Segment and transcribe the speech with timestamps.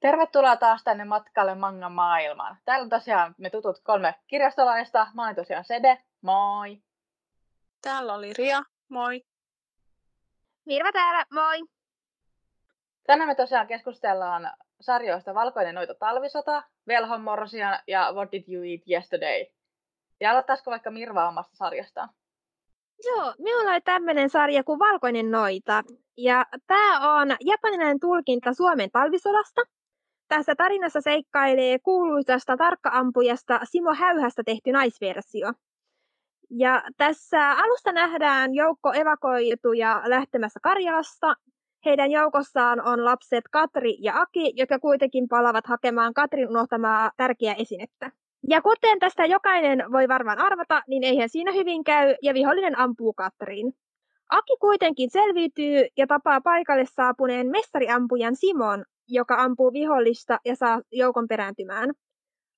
[0.00, 2.56] Tervetuloa taas tänne matkalle manga maailmaan.
[2.64, 5.06] Täällä on tosiaan me tutut kolme kirjastolaista.
[5.14, 6.82] Mä olen tosiaan Sede, moi.
[7.82, 9.22] Täällä oli Ria, moi.
[10.64, 11.58] Mirva täällä, moi.
[13.06, 18.80] Tänään me tosiaan keskustellaan sarjoista Valkoinen noita talvisota, Velhon Morsian ja What Did You Eat
[18.90, 19.46] Yesterday.
[20.20, 22.08] Ja aloittaisiko vaikka Mirva omasta sarjastaan?
[23.04, 25.82] Joo, minulla oli tämmöinen sarja kuin Valkoinen noita.
[26.16, 29.62] Ja tämä on japanilainen tulkinta Suomen talvisodasta.
[30.30, 35.52] Tässä tarinassa seikkailee kuuluisasta tarkkaampujasta Simo Häyhästä tehty naisversio.
[36.50, 41.34] Ja tässä alusta nähdään joukko evakoituja lähtemässä Karjalasta.
[41.84, 48.10] Heidän joukossaan on lapset Katri ja Aki, jotka kuitenkin palavat hakemaan Katrin unohtamaa tärkeää esinettä.
[48.48, 53.12] Ja kuten tästä jokainen voi varmaan arvata, niin eihän siinä hyvin käy ja vihollinen ampuu
[53.12, 53.72] Katriin.
[54.30, 61.28] Aki kuitenkin selviytyy ja tapaa paikalle saapuneen mestariampujan Simon, joka ampuu vihollista ja saa joukon
[61.28, 61.90] perääntymään.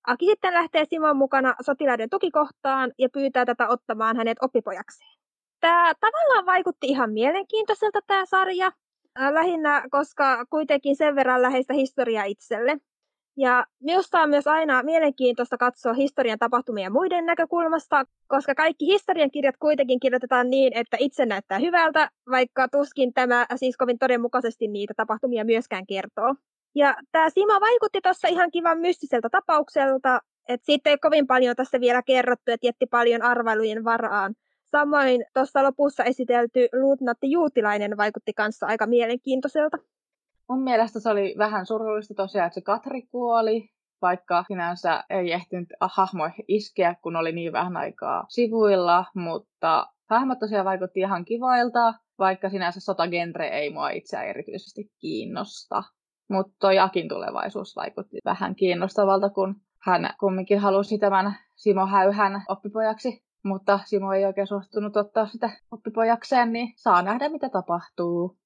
[0.07, 5.19] Aki sitten lähtee Simon mukana sotilaiden tukikohtaan ja pyytää tätä ottamaan hänet oppipojakseen.
[5.61, 8.73] Tämä tavallaan vaikutti ihan mielenkiintoiselta tämä sarja,
[9.31, 12.79] lähinnä koska kuitenkin sen verran läheistä historiaa itselle.
[13.37, 19.57] Ja minusta on myös aina mielenkiintoista katsoa historian tapahtumia muiden näkökulmasta, koska kaikki historian kirjat
[19.57, 25.45] kuitenkin kirjoitetaan niin, että itse näyttää hyvältä, vaikka tuskin tämä siis kovin todenmukaisesti niitä tapahtumia
[25.45, 26.35] myöskään kertoo.
[26.75, 31.81] Ja tämä Simo vaikutti tuossa ihan kivan mystiseltä tapaukselta, että siitä ei kovin paljon tässä
[31.81, 34.35] vielä kerrottu, että jätti paljon arvailujen varaan.
[34.71, 39.79] Samoin tuossa lopussa esitelty luutnatti Juutilainen vaikutti kanssa aika mielenkiintoiselta.
[40.49, 43.71] Mun mielestä se oli vähän surullista tosiaan, että se Katri kuoli,
[44.03, 50.65] vaikka sinänsä ei ehtinyt hahmo iskeä, kun oli niin vähän aikaa sivuilla, mutta hahmot tosiaan
[50.65, 55.83] vaikutti ihan kivoilta, vaikka sinänsä sotagenre ei mua itse erityisesti kiinnosta.
[56.31, 63.25] Mutta toi Akin tulevaisuus vaikutti vähän kiinnostavalta, kun hän kumminkin halusi tämän Simo Häyhän oppipojaksi,
[63.45, 68.37] mutta Simo ei oikein suostunut ottaa sitä oppipojakseen, niin saa nähdä mitä tapahtuu.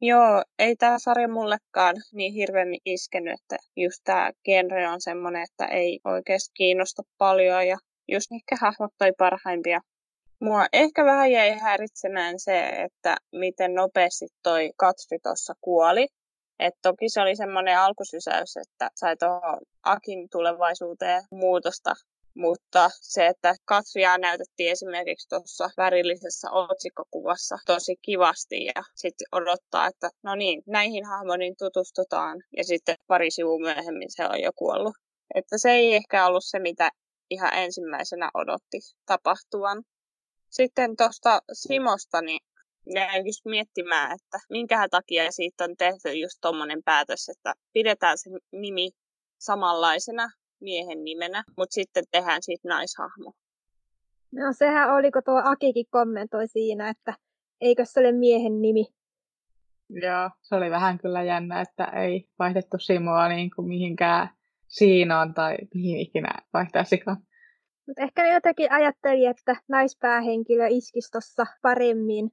[0.00, 5.64] Joo, ei tämä sarja mullekaan niin hirveän iskenyt, että just tämä genre on semmoinen, että
[5.66, 7.76] ei oikeasti kiinnosta paljon ja
[8.08, 9.80] just ehkä hahmot toi parhaimpia.
[10.40, 16.06] Mua ehkä vähän jäi häiritsemään se, että miten nopeasti toi Katri tuossa kuoli.
[16.58, 21.94] Et toki se oli semmoinen alkusysäys, että sai tuohon Akin tulevaisuuteen muutosta
[22.34, 30.10] mutta se, että Katria näytettiin esimerkiksi tuossa värillisessä otsikkokuvassa tosi kivasti ja sitten odottaa, että
[30.22, 34.94] no niin, näihin hahmoihin tutustutaan ja sitten pari sivua myöhemmin se on jo kuollut.
[35.34, 36.90] Että se ei ehkä ollut se, mitä
[37.30, 39.82] ihan ensimmäisenä odotti tapahtuvan.
[40.50, 42.40] Sitten tuosta Simosta, niin
[42.94, 48.30] jäin just miettimään, että minkä takia siitä on tehty just tuommoinen päätös, että pidetään se
[48.52, 48.90] nimi
[49.38, 53.32] samanlaisena miehen nimenä, mutta sitten tehdään siitä naishahmo.
[54.32, 57.14] No sehän oli, kun tuo Akikin kommentoi siinä, että
[57.60, 58.86] eikö se ole miehen nimi.
[59.88, 64.28] Joo, se oli vähän kyllä jännä, että ei vaihdettu Simoa niin kuin mihinkään
[64.68, 67.16] Siinoon tai mihin ikinä vaihtaisikaan.
[67.86, 72.30] Mutta ehkä ne jotenkin ajatteli, että naispäähenkilö iskisi tuossa paremmin.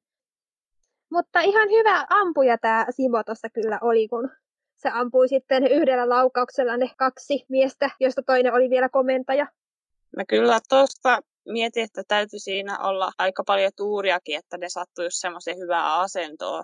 [1.11, 4.29] Mutta ihan hyvä ampuja tämä Simo tuossa kyllä oli, kun
[4.81, 9.47] se ampui sitten yhdellä laukauksella ne kaksi miestä, josta toinen oli vielä komentaja.
[10.17, 15.17] Mä kyllä tuosta mietin, että täytyy siinä olla aika paljon tuuriakin, että ne sattui just
[15.19, 16.63] semmoisen hyvää asentoa,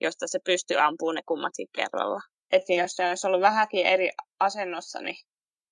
[0.00, 2.20] josta se pystyy ampumaan ne kummatkin kerralla.
[2.52, 4.10] Että jos se olisi ollut vähänkin eri
[4.40, 5.16] asennossa, niin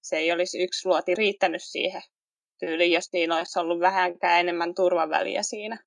[0.02, 2.02] se ei olisi yksi luoti riittänyt siihen
[2.60, 5.78] tyyliin, jos niin olisi ollut vähänkään enemmän turvaväliä siinä.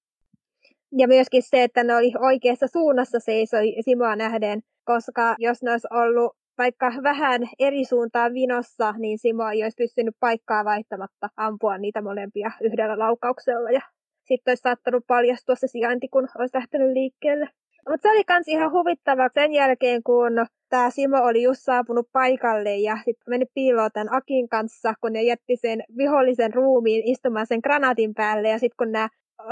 [0.97, 5.87] Ja myöskin se, että ne oli oikeassa suunnassa seisoi Simoa nähden, koska jos ne olisi
[5.91, 12.01] ollut vaikka vähän eri suuntaan vinossa, niin Simo ei olisi pystynyt paikkaa vaihtamatta ampua niitä
[12.01, 13.71] molempia yhdellä laukauksella.
[13.71, 13.81] Ja
[14.23, 17.49] sitten olisi saattanut paljastua se sijainti, kun olisi lähtenyt liikkeelle.
[17.89, 20.31] Mutta se oli myös ihan huvittava sen jälkeen, kun
[20.69, 25.23] tämä Simo oli just saapunut paikalle ja sitten meni piiloon tämän Akin kanssa, kun ne
[25.23, 28.49] jätti sen vihollisen ruumiin istumaan sen granaatin päälle.
[28.49, 29.09] Ja sitten kun nämä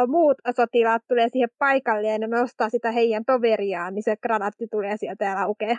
[0.08, 4.98] muut sotilaat tulee siihen paikalle ja ne nostaa sitä heidän toveriaan, niin se granaatti tulee
[4.98, 5.78] sieltä ja laukee.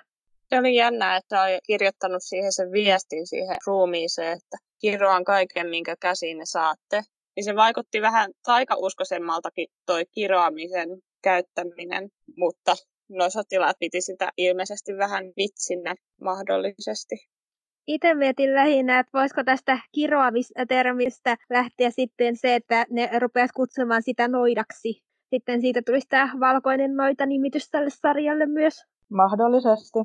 [0.49, 5.97] Se oli jännää, että oli kirjoittanut siihen sen viestin siihen ruumiiseen, että kirjoan kaiken, minkä
[6.01, 7.03] käsiin ne saatte.
[7.37, 10.89] Niin se vaikutti vähän taikauskoisemmaltakin toi kiroamisen
[11.23, 12.77] käyttäminen, mutta
[13.09, 17.15] nuo sotilaat piti sitä ilmeisesti vähän vitsinä mahdollisesti.
[17.87, 24.29] Itse mietin lähinnä, että voisiko tästä kiroamistermistä lähteä sitten se, että ne rupeaisi kutsumaan sitä
[24.29, 25.03] noidaksi.
[25.31, 28.85] Sitten siitä tulisi tämä valkoinen noita nimitys tälle sarjalle myös.
[29.11, 29.99] Mahdollisesti.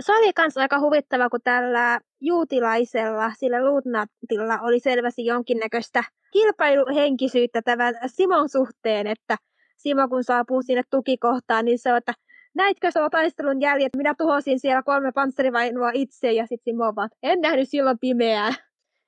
[0.00, 7.94] se oli myös aika huvittava, kun tällä juutilaisella, sillä luutnantilla oli selvästi jonkinnäköistä kilpailuhenkisyyttä tämän
[8.06, 9.36] Simon suhteen, että
[9.76, 12.12] Simo kun saapuu sinne tukikohtaan, niin se on, että
[12.54, 17.40] näitkö se taistelun jäljet, minä tuhosin siellä kolme panssarivainua itse ja sitten Simo vaan, en
[17.40, 18.54] nähnyt silloin pimeää.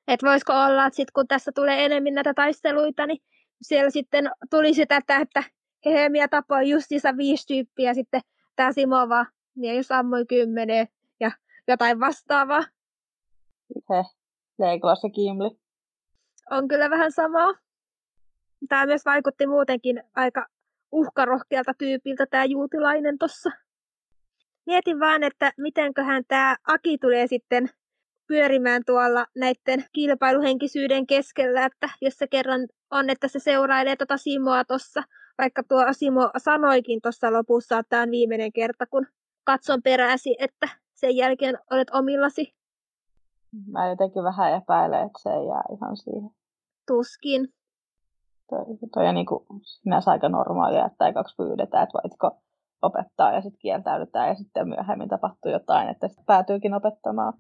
[0.09, 3.19] Että voisiko olla, että sit kun tässä tulee enemmän näitä taisteluita, niin
[3.63, 5.43] siellä sitten tuli sitä, että,
[5.85, 8.21] Hehemiä tapoi justiinsa viisi tyyppiä, sitten
[8.57, 10.89] tämä Simo vaan, niin jos ammoi kymmenen
[11.21, 11.31] ja
[11.69, 12.63] jotain vastaavaa.
[13.91, 14.05] He,
[14.59, 15.51] Leikolas ja Kimli.
[16.51, 17.55] On kyllä vähän samaa.
[18.69, 20.47] Tämä myös vaikutti muutenkin aika
[20.93, 23.51] uhkarohkealta tyypiltä tämä juutilainen tuossa.
[24.67, 27.71] Mietin vaan, että mitenköhän tämä Aki tulee sitten
[28.27, 34.65] pyörimään tuolla näiden kilpailuhenkisyyden keskellä, että jos se kerran on, että se seurailee tuota Simoa
[34.65, 35.03] tuossa,
[35.39, 39.07] vaikka tuo Simo sanoikin tuossa lopussa, että tämä on viimeinen kerta, kun
[39.45, 42.55] katson peräsi, että sen jälkeen olet omillasi.
[43.67, 46.31] Mä jotenkin vähän epäilen, että se ei jää ihan siihen.
[46.87, 47.49] Tuskin.
[48.53, 48.65] Toi,
[48.95, 52.43] toi on niin kuin sinänsä aika normaalia, että ekaksi pyydetään, että voitko
[52.83, 57.33] opettaa ja sitten kieltäydytään ja sitten myöhemmin tapahtuu jotain, että sitten päätyykin opettamaan.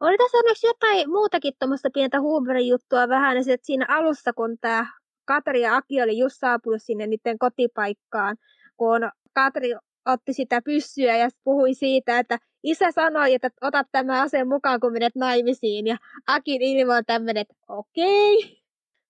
[0.00, 4.86] Oli tässä onneksi jotain muutakin tuommoista pientä huumorin juttua vähän, että siinä alussa, kun tämä
[5.24, 8.36] Katri ja Aki oli just saapunut sinne niiden kotipaikkaan,
[8.76, 9.70] kun Katri
[10.06, 14.92] otti sitä pyssyä ja puhui siitä, että isä sanoi, että otat tämä aseen mukaan, kun
[14.92, 15.86] menet naimisiin.
[15.86, 15.96] Ja
[16.26, 18.36] Akin ilma on tämmöinen, että okei.
[18.36, 18.61] Okay.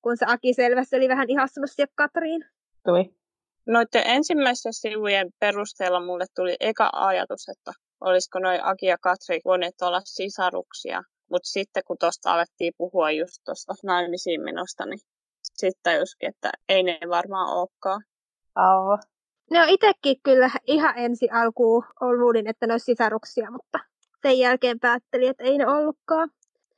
[0.03, 2.45] Kun se Aki selvästi oli vähän ihastunut siihen Katriin.
[2.85, 3.15] Tuli.
[3.67, 9.83] Noiden ensimmäisten sivujen perusteella mulle tuli eka ajatus, että olisiko noin Aki ja Katri voineet
[9.83, 11.03] olla sisaruksia.
[11.31, 14.99] Mutta sitten kun tuosta alettiin puhua just tuosta naimisiin menosta, niin
[15.43, 18.03] sitten tajuskin, että ei ne varmaan olekaan.
[18.55, 18.99] Aa.
[19.51, 23.79] Ne on itsekin kyllä ihan ensi alkuun luulin, että ne olisi sisaruksia, mutta
[24.23, 26.31] sen jälkeen päättelin, että ei ne ollutkaan.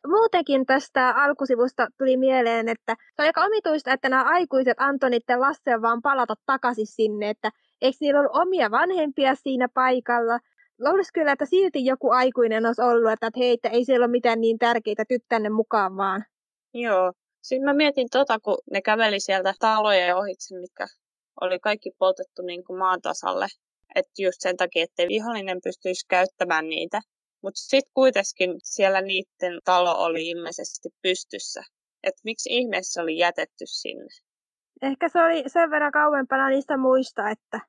[0.06, 5.40] Muutenkin tästä alkusivusta tuli mieleen, että se on aika omituista, että nämä aikuiset antoi niiden
[5.40, 7.50] lasten vaan palata takaisin sinne, että
[7.82, 10.38] eikö niillä ollut omia vanhempia siinä paikalla.
[10.80, 14.40] Luulisi kyllä, että silti joku aikuinen olisi ollut, että hei, että ei siellä ole mitään
[14.40, 16.24] niin tärkeitä tyttänne mukaan vaan.
[16.74, 17.12] Joo,
[17.42, 20.86] sitten mä mietin tota, kun ne käveli sieltä taloja ohitse, mitkä
[21.40, 23.46] oli kaikki poltettu niin kuin maan tasalle.
[23.94, 27.00] Että just sen takia, että vihollinen pystyisi käyttämään niitä.
[27.44, 31.62] Mutta sitten kuitenkin siellä niiden talo oli ilmeisesti pystyssä.
[32.02, 34.08] Että miksi ihmeessä oli jätetty sinne?
[34.82, 37.60] Ehkä se oli sen verran kauempana niistä muista, että,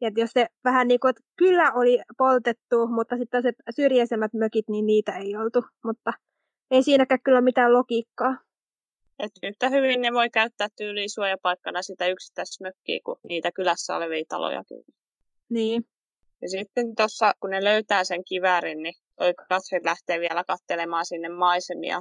[0.00, 4.68] että jos se vähän niin kuin, että kyllä oli poltettu, mutta sitten se syrjäisemmät mökit,
[4.68, 5.64] niin niitä ei oltu.
[5.84, 6.12] Mutta
[6.70, 8.36] ei siinäkään kyllä mitään logiikkaa.
[9.18, 14.84] Että yhtä hyvin ne voi käyttää tyyliin suojapaikkana sitä yksittäismökkiä kuin niitä kylässä olevia talojakin.
[15.48, 15.86] Niin.
[16.42, 21.28] Ja sitten tuossa, kun ne löytää sen kiväärin, niin toi Katrin lähtee vielä katselemaan sinne
[21.28, 22.00] maisemia,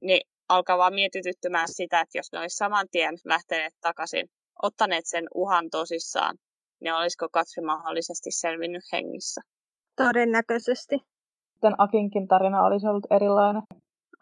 [0.00, 4.26] niin alkaa vaan mietityttämään sitä, että jos ne olisi saman tien lähteneet takaisin,
[4.62, 6.36] ottaneet sen uhan tosissaan,
[6.80, 9.40] niin olisiko Katri mahdollisesti selvinnyt hengissä?
[9.96, 10.96] Todennäköisesti.
[11.52, 13.62] Sitten Akinkin tarina olisi ollut erilainen.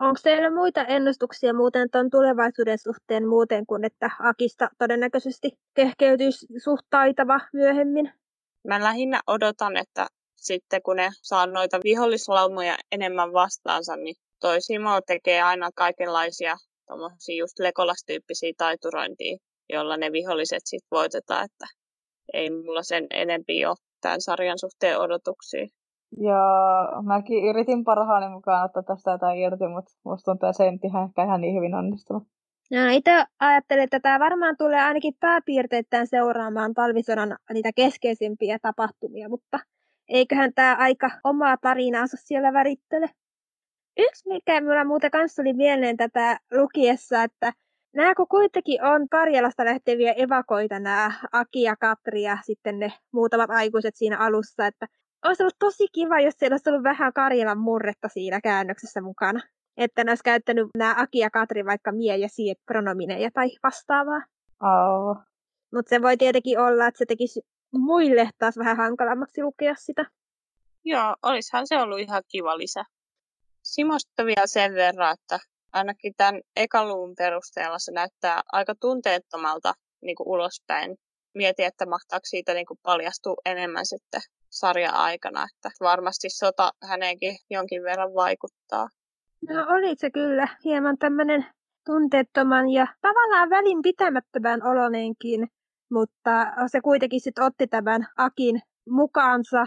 [0.00, 6.86] Onko teillä muita ennustuksia muuten tuon tulevaisuuden suhteen muuten kuin, että Akista todennäköisesti kehkeytyisi suht
[6.90, 8.12] taitava myöhemmin?
[8.68, 10.06] Mä lähinnä odotan, että
[10.36, 16.56] sitten kun ne saa noita vihollislaumoja enemmän vastaansa, niin toi Simo tekee aina kaikenlaisia
[16.86, 19.36] tommosia just lekolastyyppisiä taiturointia,
[19.68, 21.66] jolla ne viholliset sitten voitetaan, että
[22.32, 25.66] ei mulla sen enempi ole tämän sarjan suhteen odotuksia.
[26.20, 26.42] Ja
[27.02, 31.04] mäkin yritin parhaani mukaan ottaa tästä jotain irti, mutta musta tuntuu, että se ei ihan,
[31.08, 32.22] ehkä ihan niin hyvin onnistunut.
[32.70, 39.58] No, itse ajattelen, että tämä varmaan tulee ainakin pääpiirteittäin seuraamaan talvisodan niitä keskeisimpiä tapahtumia, mutta
[40.08, 43.06] eiköhän tämä aika omaa tarinaansa siellä värittele.
[43.98, 47.52] Yksi, mikä minulla muuten kanssa oli mieleen tätä lukiessa, että
[47.94, 53.50] nämä kun kuitenkin on Karjalasta lähteviä evakoita, nämä Aki ja Katri ja sitten ne muutamat
[53.50, 54.86] aikuiset siinä alussa, että
[55.24, 59.40] olisi ollut tosi kiva, jos siellä olisi ollut vähän Karjalan murretta siinä käännöksessä mukana.
[59.76, 64.22] Että ne olisi käyttänyt nämä Aki ja Katri vaikka mie ja sie pronomineja tai vastaavaa.
[64.62, 65.16] Oh.
[65.74, 67.40] Mutta se voi tietenkin olla, että se tekisi
[67.72, 70.04] muille taas vähän hankalammaksi lukea sitä.
[70.84, 72.84] Joo, olisihan se ollut ihan kiva lisä.
[73.62, 75.38] Simosta vielä sen verran, että
[75.72, 80.96] ainakin tämän ekaluun perusteella se näyttää aika tunteettomalta niin kuin ulospäin.
[81.34, 87.36] Mieti, että mahtaako siitä niin kuin paljastua enemmän sitten sarjan aikana, että varmasti sota häneenkin
[87.50, 88.88] jonkin verran vaikuttaa.
[89.48, 91.46] No oli se kyllä hieman tämmöinen
[91.86, 95.48] tunteettoman ja tavallaan välin pitämättömän oloneenkin,
[95.90, 99.66] mutta se kuitenkin sitten otti tämän Akin mukaansa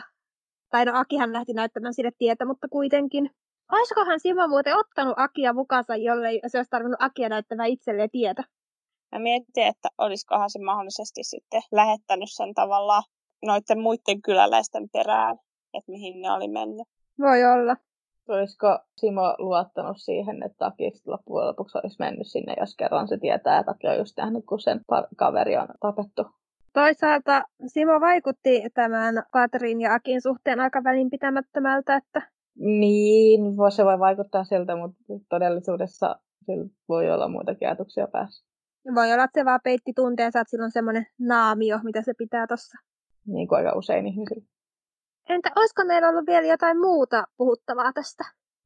[0.69, 3.31] Tai no Akihan lähti näyttämään sille tietä, mutta kuitenkin.
[3.71, 8.43] Olisikohan Simo muuten ottanut Akia mukaansa, jollei se olisi tarvinnut Akia näyttämään itselleen tietä?
[9.11, 13.03] Mä mietin, että olisikohan se mahdollisesti sitten lähettänyt sen tavallaan
[13.45, 15.35] noiden muiden kyläläisten perään,
[15.73, 16.87] että mihin ne oli mennyt.
[17.19, 17.75] Voi olla.
[18.27, 23.59] Olisiko Simo luottanut siihen, että Taki loppujen lopuksi olisi mennyt sinne, jos kerran se tietää,
[23.59, 24.81] että Taki on just nähnyt, kun sen
[25.15, 26.25] kaveri on tapettu?
[26.73, 32.21] Toisaalta Simo vaikutti tämän Katrin ja Akin suhteen aika välinpitämättömältä, että
[32.55, 33.41] niin,
[33.75, 34.97] se voi vaikuttaa siltä, mutta
[35.29, 36.15] todellisuudessa
[36.45, 38.47] sillä voi olla muitakin ajatuksia päässä.
[38.95, 42.77] Voi olla, että se vaan peitti tunteensa, että silloin semmoinen naamio, mitä se pitää tossa.
[43.25, 44.45] Niin kuin aika usein ihmisillä.
[45.29, 48.23] Entä olisiko meillä ollut vielä jotain muuta puhuttavaa tästä?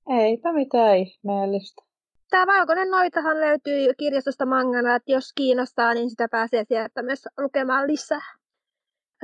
[0.10, 1.82] Eipä mitään ihmeellistä.
[2.30, 7.88] Tämä valkoinen noitahan löytyy kirjastosta mangana, että jos kiinnostaa, niin sitä pääsee sieltä myös lukemaan
[7.88, 8.36] lisää.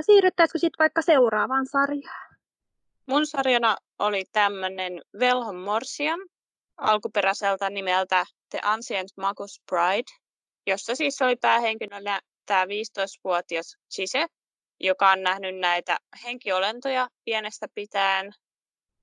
[0.01, 2.35] Siirryttäisikö sitten vaikka seuraavaan sarjaan?
[3.05, 6.19] Mun sarjana oli tämmöinen Velhon Morsian,
[6.77, 10.11] alkuperäiseltä nimeltä The Ancient Magus Bride,
[10.67, 14.25] jossa siis oli päähenkilönä tämä 15-vuotias Chise,
[14.79, 18.31] joka on nähnyt näitä henkiolentoja pienestä pitäen.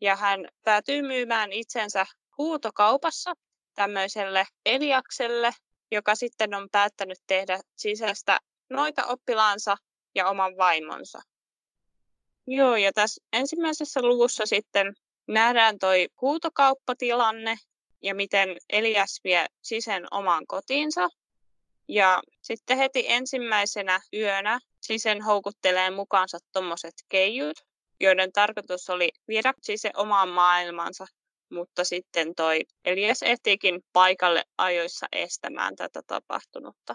[0.01, 2.07] Ja hän päätyy myymään itsensä
[2.39, 3.35] huutokaupassa
[3.75, 5.51] tämmöiselle Eliakselle,
[5.91, 8.39] joka sitten on päättänyt tehdä sisäistä
[8.71, 9.77] noita oppilaansa
[10.15, 11.21] ja oman vaimonsa.
[12.47, 14.95] Joo, ja tässä ensimmäisessä luvussa sitten
[15.27, 17.57] nähdään toi huutokauppatilanne
[18.03, 21.09] ja miten Elias vie sisen omaan kotiinsa.
[21.89, 27.57] Ja sitten heti ensimmäisenä yönä sisen houkuttelee mukaansa tuommoiset keijut,
[28.01, 31.07] joiden tarkoitus oli viedä sisen omaan maailmansa,
[31.51, 36.95] mutta sitten toi Elias ehtiikin paikalle ajoissa estämään tätä tapahtunutta.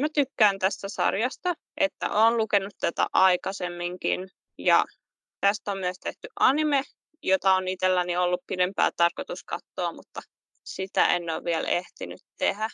[0.00, 4.28] Mä tykkään tästä sarjasta, että olen lukenut tätä aikaisemminkin
[4.58, 4.84] ja
[5.40, 6.82] tästä on myös tehty anime,
[7.22, 10.20] jota on itselläni ollut pidempää tarkoitus katsoa, mutta
[10.64, 12.68] sitä en ole vielä ehtinyt tehdä.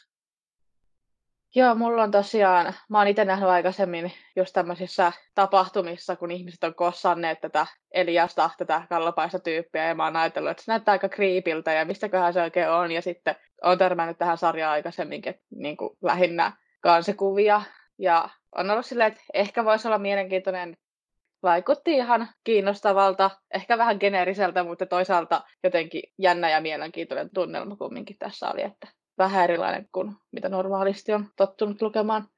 [1.54, 6.74] Joo, mulla on tosiaan, mä oon itse nähnyt aikaisemmin just tämmöisissä tapahtumissa, kun ihmiset on
[6.74, 11.72] kossanneet tätä Eliasta, tätä kallopaista tyyppiä, ja mä oon ajatellut, että se näyttää aika kriipiltä,
[11.72, 16.52] ja mistäköhän se oikein on, ja sitten on törmännyt tähän sarjaan aikaisemminkin, niin kuin lähinnä
[16.80, 17.62] kansikuvia,
[17.98, 20.76] ja on ollut silleen, että ehkä voisi olla mielenkiintoinen
[21.42, 28.50] vaikutti ihan kiinnostavalta, ehkä vähän geneeriseltä, mutta toisaalta jotenkin jännä ja mielenkiintoinen tunnelma kumminkin tässä
[28.50, 32.28] oli, että vähän erilainen kuin mitä normaalisti on tottunut lukemaan.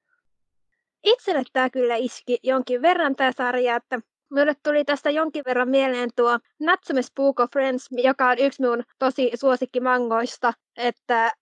[1.05, 4.01] Itselle tämä kyllä iski jonkin verran tämä sarja, että
[4.33, 8.85] Minulle tuli tästä jonkin verran mieleen tuo Natsume Spook of Friends, joka on yksi minun
[8.99, 11.33] tosi suosikkimangoista, että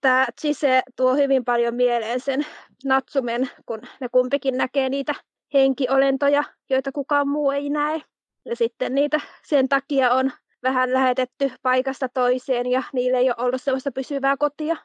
[0.00, 2.46] tämä Chise tuo hyvin paljon mieleen sen
[2.84, 5.14] Natsumen, kun ne kumpikin näkee niitä
[5.54, 8.02] henkiolentoja, joita kukaan muu ei näe.
[8.44, 13.62] Ja sitten niitä sen takia on vähän lähetetty paikasta toiseen ja niille ei ole ollut
[13.62, 14.76] sellaista pysyvää kotia.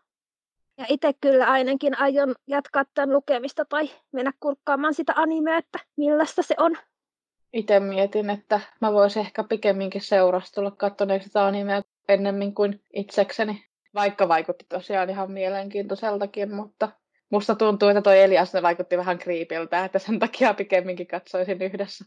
[0.77, 6.43] Ja itse kyllä ainakin aion jatkaa tämän lukemista tai mennä kurkkaamaan sitä animea, että millaista
[6.43, 6.77] se on.
[7.53, 13.65] Itse mietin, että mä voisin ehkä pikemminkin seurastella katsoneeksi sitä animea ennemmin kuin itsekseni.
[13.93, 16.89] Vaikka vaikutti tosiaan ihan mielenkiintoiseltakin, mutta
[17.29, 22.05] Musta tuntuu, että toi Elias vaikutti vähän kriipiltä, että sen takia pikemminkin katsoisin yhdessä.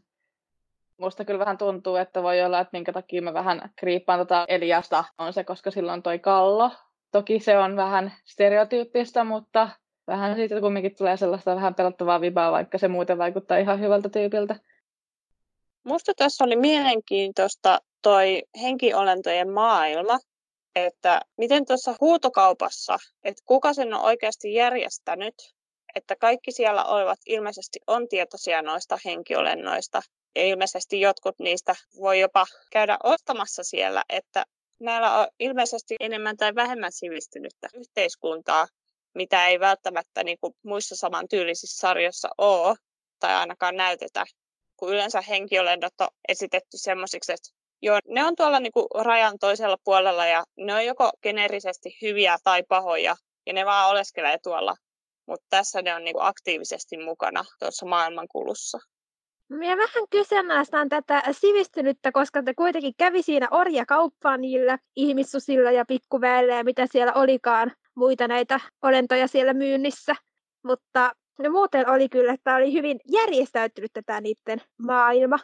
[0.99, 5.05] Musta kyllä vähän tuntuu, että voi olla, että minkä takia mä vähän kriippaan tota Eliasta
[5.19, 6.71] on se, koska silloin toi kallo.
[7.11, 9.69] Toki se on vähän stereotyyppistä, mutta
[10.07, 14.57] vähän siitä kumminkin tulee sellaista vähän pelottavaa vibaa, vaikka se muuten vaikuttaa ihan hyvältä tyypiltä.
[15.85, 20.19] Musta tässä oli mielenkiintoista toi henkiolentojen maailma,
[20.75, 25.35] että miten tuossa huutokaupassa, että kuka sen on oikeasti järjestänyt,
[25.95, 30.03] että kaikki siellä olevat ilmeisesti on tietoisia noista henkiolennoista
[30.37, 34.45] ja ilmeisesti jotkut niistä voi jopa käydä ostamassa siellä, että
[34.81, 38.67] näillä on ilmeisesti enemmän tai vähemmän sivistynyttä yhteiskuntaa,
[39.15, 42.77] mitä ei välttämättä niin kuin muissa samantyylisissä sarjoissa ole
[43.19, 44.25] tai ainakaan näytetä,
[44.77, 50.27] kun yleensä henkiolennot on esitetty semmoisiksi, että Joo, ne on tuolla niinku rajan toisella puolella
[50.27, 53.17] ja ne on joko geneerisesti hyviä tai pahoja
[53.47, 54.77] ja ne vaan oleskelee tuolla.
[55.27, 58.79] Mutta tässä ne on niinku aktiivisesti mukana tuossa maailmankulussa.
[59.49, 66.55] Minä vähän kyseenalaistan tätä sivistynyttä, koska te kuitenkin kävi siinä orjakauppaa niillä ihmissusilla ja pikkuväillä
[66.55, 70.17] ja mitä siellä olikaan muita näitä olentoja siellä myynnissä.
[70.65, 75.39] Mutta ne muuten oli kyllä, että oli hyvin järjestäytynyt tätä niiden maailma.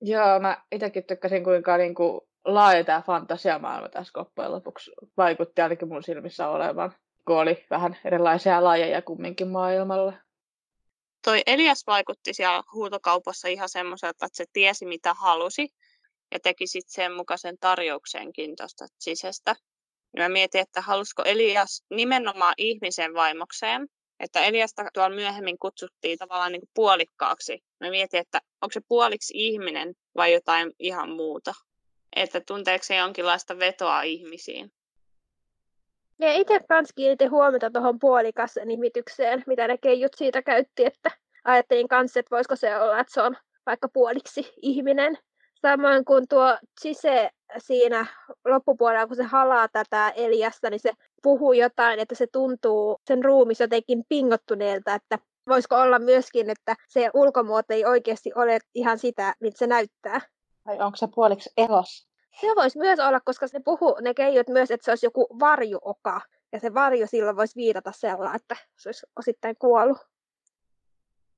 [0.00, 5.88] Joo, mä itsekin tykkäsin, kuinka niin kuin laaja tämä fantasiamaailma tässä loppujen lopuksi vaikutti ainakin
[5.88, 6.92] mun silmissä olevan,
[7.26, 10.12] kun oli vähän erilaisia lajeja kumminkin maailmalla.
[11.22, 15.68] Toi Elias vaikutti siellä huutokaupassa ihan semmoiselta, että se tiesi mitä halusi
[16.32, 19.56] ja teki sitten sen mukaisen tarjouksenkin tuosta sisästä.
[20.16, 23.88] Ja mä mietin, että halusiko Elias nimenomaan ihmisen vaimokseen,
[24.20, 27.64] että Eliasta tuolla myöhemmin kutsuttiin tavallaan niin kuin puolikkaaksi.
[27.80, 31.54] Mä mietin, että onko se puoliksi ihminen vai jotain ihan muuta.
[32.16, 34.72] Että tunteeko se jonkinlaista vetoa ihmisiin.
[36.18, 41.10] Ja itse kanssa kiinnitin huomiota tuohon puolikas nimitykseen, mitä ne keijut siitä käytti, että
[41.44, 45.18] ajattelin kanssa, että voisiko se olla, että se on vaikka puoliksi ihminen.
[45.62, 48.06] Samoin kuin tuo Chise siinä
[48.44, 50.92] loppupuolella, kun se halaa tätä Eliasta, niin se
[51.22, 57.10] puhuu jotain, että se tuntuu sen ruumis jotenkin pingottuneelta, että voisiko olla myöskin, että se
[57.14, 60.20] ulkomuoto ei oikeasti ole ihan sitä, mitä se näyttää.
[60.66, 62.11] Vai onko se puoliksi elos?
[62.40, 66.20] Se voisi myös olla, koska ne puhuu ne keijut myös, että se olisi joku varjuoka.
[66.52, 69.98] Ja se varjo silloin voisi viitata sellainen, että se olisi osittain kuollut.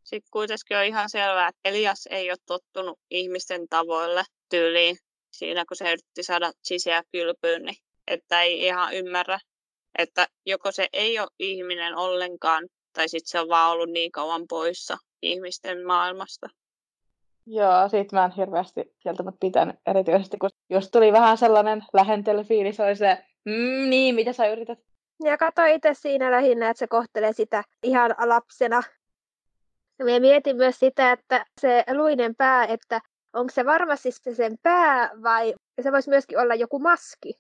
[0.05, 4.97] Sitten kuitenkin on ihan selvää, että Elias ei ole tottunut ihmisten tavoille tyyliin
[5.31, 9.39] siinä, kun se yritti saada sisiä kylpyyn, niin että ei ihan ymmärrä,
[9.99, 14.47] että joko se ei ole ihminen ollenkaan, tai sitten se on vaan ollut niin kauan
[14.49, 16.49] poissa ihmisten maailmasta.
[17.47, 22.97] Joo, siitä mä en hirveästi kieltämättä pitänyt, erityisesti kun jos tuli vähän sellainen lähentelyfiilis, oli
[22.97, 24.79] se, mm, niin, mitä sä yrität?
[25.25, 28.83] Ja katsoin itse siinä lähinnä, että se kohtelee sitä ihan lapsena.
[29.99, 33.01] Ja mietin myös sitä, että se luinen pää, että
[33.33, 37.35] onko se varmasti se sen pää vai se voisi myöskin olla joku maski.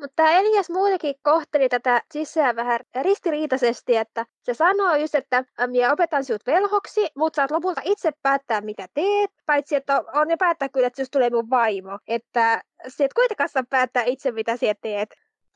[0.00, 5.92] Mutta tämä Elias muutenkin kohteli tätä sisään vähän ristiriitaisesti, että se sanoo just, että minä
[5.92, 10.68] opetan sinut velhoksi, mutta saat lopulta itse päättää, mitä teet, paitsi että on jo päättää
[10.68, 11.98] kyllä, että just tulee mun vaimo.
[12.08, 15.08] Että se et kuitenkaan saa päättää itse, mitä sinä teet.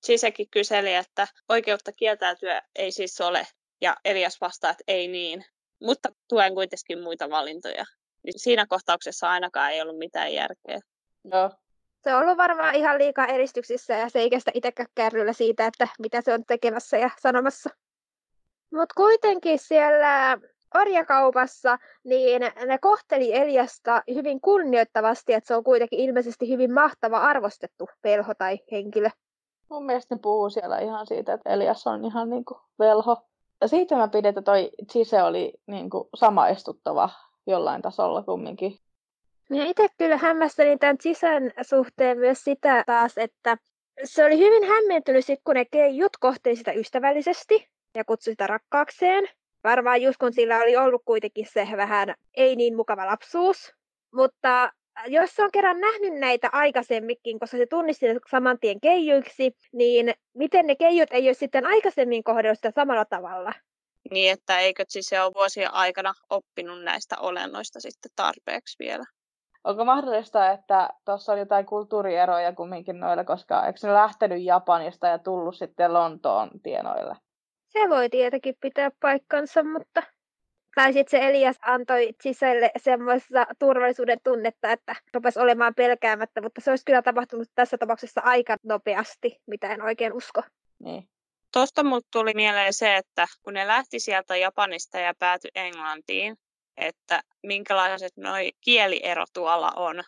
[0.03, 3.47] Sisäkin kyseli, että oikeutta kieltäytyä ei siis ole,
[3.81, 5.45] ja Elias vastaa, että ei niin,
[5.81, 7.85] mutta tuen kuitenkin muita valintoja.
[8.23, 10.79] Niin siinä kohtauksessa ainakaan ei ollut mitään järkeä.
[11.33, 11.51] Joo,
[12.05, 15.89] se on ollut varmaan ihan liikaa eristyksissä ja se ei kestä itsekään kärryllä siitä, että
[15.99, 17.71] mitä se on tekemässä ja sanomassa.
[18.73, 20.39] Mutta kuitenkin siellä
[20.75, 27.89] orjakaupassa, niin ne kohteli Eliasta hyvin kunnioittavasti, että se on kuitenkin ilmeisesti hyvin mahtava arvostettu
[28.05, 29.11] velho tai henkilö.
[29.71, 33.17] Mun mielestä ne puhuu siellä ihan siitä, että Elias on ihan niin kuin velho.
[33.61, 37.11] Ja siitä mä pidin, että toi Chise oli niin kuin samaistuttava
[37.47, 38.79] jollain tasolla kumminkin.
[39.55, 43.57] Minä itse kyllä hämmästelin tämän sisän suhteen myös sitä taas, että
[44.05, 49.29] se oli hyvin hämmentynyt sit, kun ne keijut kohteli sitä ystävällisesti ja kutsui sitä rakkaakseen.
[49.65, 53.75] Varmaan just kun sillä oli ollut kuitenkin se vähän ei niin mukava lapsuus.
[54.15, 54.73] Mutta
[55.07, 60.67] jos se on kerran nähnyt näitä aikaisemminkin, koska se tunnisti saman tien keijuiksi, niin miten
[60.67, 63.53] ne keijut ei ole sitten aikaisemmin kohdellut sitä samalla tavalla?
[64.11, 69.05] Niin, että eikö siis se ole vuosien aikana oppinut näistä olennoista sitten tarpeeksi vielä?
[69.65, 75.19] Onko mahdollista, että tuossa on jotain kulttuurieroja kumminkin noilla, koska eikö ne lähtenyt Japanista ja
[75.19, 77.17] tullut sitten Lontoon tienoille?
[77.67, 80.03] Se voi tietenkin pitää paikkansa, mutta...
[80.75, 86.71] Tai sitten se Elias antoi sisälle semmoista turvallisuuden tunnetta, että rupesi olemaan pelkäämättä, mutta se
[86.71, 90.43] olisi kyllä tapahtunut tässä tapauksessa aika nopeasti, mitä en oikein usko.
[90.79, 91.09] Niin.
[91.53, 96.37] Tuosta mulle tuli mieleen se, että kun ne lähti sieltä Japanista ja päätyi Englantiin,
[96.77, 100.05] että minkälaiset noi kieliero tuolla on,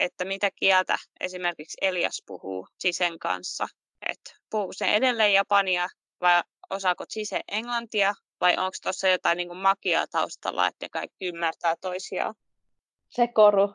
[0.00, 3.68] että mitä kieltä esimerkiksi Elias puhuu Sisen kanssa.
[4.08, 5.88] Että puhuu se edelleen japania
[6.20, 12.34] vai osaako Sise englantia vai onko tuossa jotain niin magiaa taustalla, että kaikki ymmärtää toisiaan?
[13.08, 13.74] Se koru.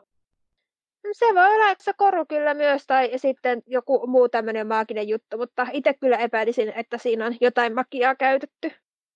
[1.12, 5.38] Se voi olla, että se koru kyllä myös, tai sitten joku muu tämmöinen maaginen juttu,
[5.38, 8.72] mutta itse kyllä epäilisin, että siinä on jotain magiaa käytetty.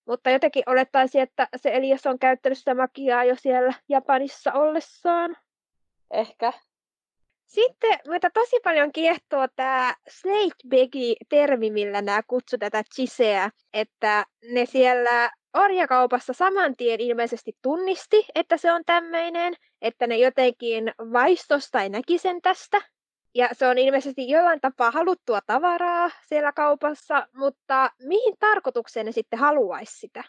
[0.07, 5.37] Mutta jotenkin olettaisin, että se Elias on käyttänyt sitä magiaa jo siellä Japanissa ollessaan.
[6.11, 6.53] Ehkä.
[7.47, 15.31] Sitten mitä tosi paljon kiehtoo tämä Snakebaggy-termi, millä nämä kutsuu tätä chiseä, että ne siellä
[15.55, 22.19] orjakaupassa saman tien ilmeisesti tunnisti, että se on tämmöinen, että ne jotenkin vaistos tai näki
[22.19, 22.83] sen tästä.
[23.37, 29.39] Ja se on ilmeisesti jollain tapaa haluttua tavaraa siellä kaupassa, mutta mihin tarkoitukseen ne sitten
[29.39, 30.25] haluaisi sitä?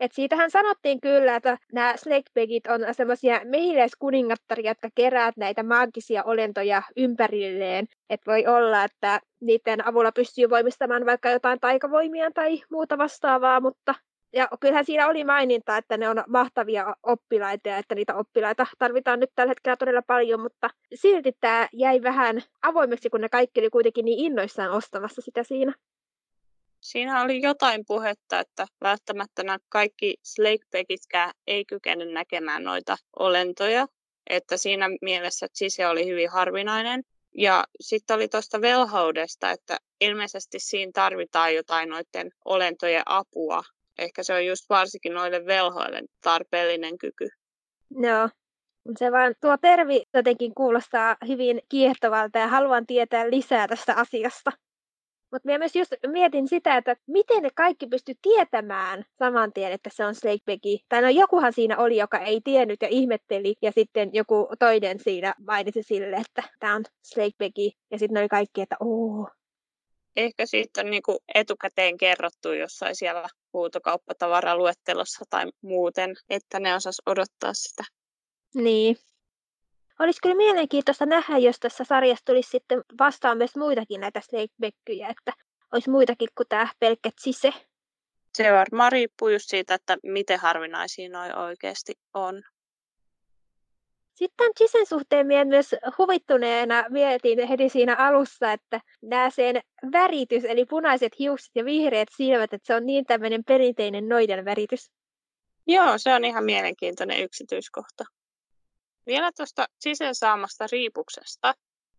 [0.00, 6.82] Et siitähän sanottiin kyllä, että nämä snakebagit on semmoisia mehiläiskuningattaria, jotka keräät näitä maagisia olentoja
[6.96, 7.86] ympärilleen.
[8.10, 13.94] Että voi olla, että niiden avulla pystyy voimistamaan vaikka jotain taikavoimia tai muuta vastaavaa, mutta
[14.32, 19.20] ja kyllähän siinä oli maininta, että ne on mahtavia oppilaita ja että niitä oppilaita tarvitaan
[19.20, 23.70] nyt tällä hetkellä todella paljon, mutta silti tämä jäi vähän avoimeksi, kun ne kaikki oli
[23.70, 25.74] kuitenkin niin innoissaan ostamassa sitä siinä.
[26.80, 33.86] siinä oli jotain puhetta, että välttämättä nämä kaikki Slakepegitkään ei kykene näkemään noita olentoja,
[34.30, 37.02] että siinä mielessä Chise oli hyvin harvinainen.
[37.38, 43.62] Ja sitten oli tuosta velhoudesta, että ilmeisesti siinä tarvitaan jotain noiden olentojen apua.
[43.98, 47.28] Ehkä se on just varsinkin noille velhoille tarpeellinen kyky.
[47.90, 48.28] Joo.
[48.98, 54.52] Se vaan tuo tervi jotenkin kuulostaa hyvin kiehtovalta ja haluan tietää lisää tästä asiasta.
[55.32, 59.90] Mutta minä myös just mietin sitä, että miten ne kaikki pysty tietämään saman tien, että
[59.92, 60.76] se on Snakebaggy.
[60.88, 65.34] Tai no jokuhan siinä oli, joka ei tiennyt ja ihmetteli, ja sitten joku toinen siinä
[65.46, 67.70] mainitsi sille, että tämä on Snakebaggy.
[67.90, 69.28] Ja sitten oli kaikki, että ooo.
[70.16, 77.54] Ehkä siitä on niinku etukäteen kerrottu jossain siellä huutokauppatavaraluettelossa tai muuten, että ne osas odottaa
[77.54, 77.84] sitä.
[78.54, 78.96] Niin.
[79.98, 85.32] Olisi kyllä mielenkiintoista nähdä, jos tässä sarjassa tulisi sitten vastaan myös muitakin näitä snakebackyjä, että
[85.72, 87.52] olisi muitakin kuin tämä pelkkä sise.
[88.34, 92.42] Se varmaan riippuu just siitä, että miten harvinaisia noin oikeasti on.
[94.16, 99.60] Sitten Chisen suhteen minä myös huvittuneena mietin heti siinä alussa, että nämä sen
[99.92, 104.90] väritys, eli punaiset hiukset ja vihreät silmät, että se on niin tämmöinen perinteinen noiden väritys.
[105.66, 108.04] Joo, se on ihan mielenkiintoinen yksityiskohta.
[109.06, 111.54] Vielä tuosta sisään saamasta riipuksesta.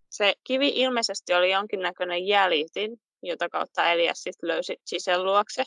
[0.10, 5.64] Se kivi ilmeisesti oli jonkinnäköinen jäljitin, jota kautta Elias sitten löysi sisän luokse.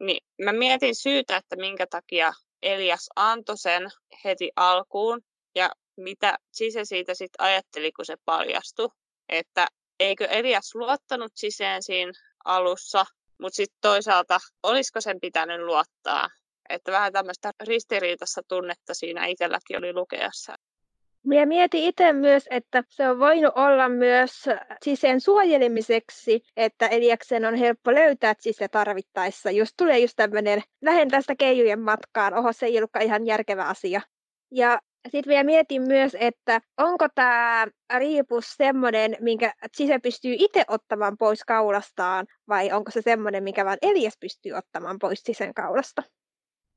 [0.00, 3.88] Niin mä mietin syytä, että minkä takia Elias antoi sen
[4.24, 5.20] heti alkuun
[5.54, 8.88] ja mitä Sise siitä sitten ajatteli, kun se paljastui.
[9.28, 9.66] Että
[10.00, 12.12] eikö Elias luottanut Siseen siinä
[12.44, 13.04] alussa,
[13.40, 16.28] mutta sitten toisaalta olisiko sen pitänyt luottaa.
[16.68, 20.56] Että vähän tämmöistä ristiriitassa tunnetta siinä itselläkin oli lukeessa.
[21.24, 24.44] Minä mietin itse myös, että se on voinut olla myös
[24.82, 29.50] siseen suojelemiseksi, että Eliaksen on helppo löytää sisä tarvittaessa.
[29.50, 34.00] Just tulee just tämmöinen, lähden tästä keijujen matkaan, oho se ei ollutkaan ihan järkevä asia.
[34.50, 37.66] Ja sitten vielä mietin myös, että onko tämä
[37.98, 43.78] riipus semmoinen, minkä sisä pystyy itse ottamaan pois kaulastaan, vai onko se semmoinen, mikä vaan
[43.82, 46.02] Elias pystyy ottamaan pois sisän kaulasta?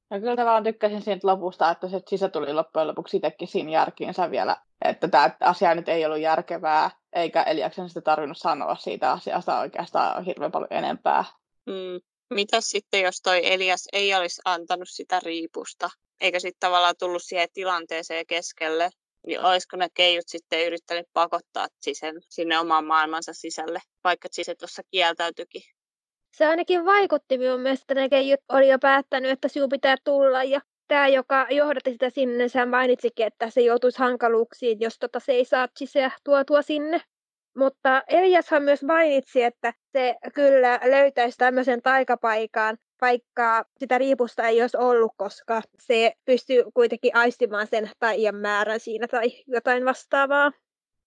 [0.10, 4.32] No kyllä vaan tykkäsin siitä lopusta, että se sisä tuli loppujen lopuksi itsekin siinä järkiinsä
[4.32, 9.60] vielä, että tämä asia nyt ei ollut järkevää, eikä Eliaksen sitä tarvinnut sanoa siitä asiasta
[9.60, 11.26] oikeastaan hirveän paljon enempää.
[11.66, 12.00] Mm.
[12.30, 15.90] Mitä sitten, jos toi Elias ei olisi antanut sitä riipusta,
[16.22, 18.90] eikä sitten tavallaan tullut siihen tilanteeseen keskelle,
[19.28, 24.82] niin olisiko ne keijut sitten yrittänyt pakottaa sisen sinne omaan maailmansa sisälle, vaikka se tuossa
[24.92, 25.62] kieltäytyikin?
[26.38, 30.62] se ainakin vaikutti minun mielestä, ne keijut oli jo päättänyt, että sinun pitää tulla ja
[30.88, 35.46] tämä, joka johdatti sitä sinne, se mainitsikin, että se joutuisi hankaluuksiin, jos tota, se ei
[35.46, 37.02] saa siseä tuotua sinne.
[37.58, 44.78] Mutta Eliashan myös mainitsi, että se kyllä löytäisi tämmöisen taikapaikan, vaikka sitä riipusta ei olisi
[44.78, 50.52] ollut, koska se pystyy kuitenkin aistimaan sen taian määrän siinä tai jotain vastaavaa.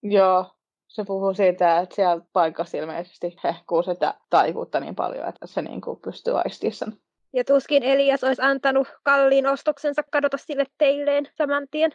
[0.03, 0.45] Joo,
[0.87, 5.81] se puhuu siitä, että siellä paikassa ilmeisesti hehkuu sitä taivuutta niin paljon, että se niin
[5.81, 6.93] kuin pystyy aistimaan sen.
[7.33, 11.91] Ja tuskin Elias olisi antanut kalliin ostoksensa kadota sille teilleen saman tien.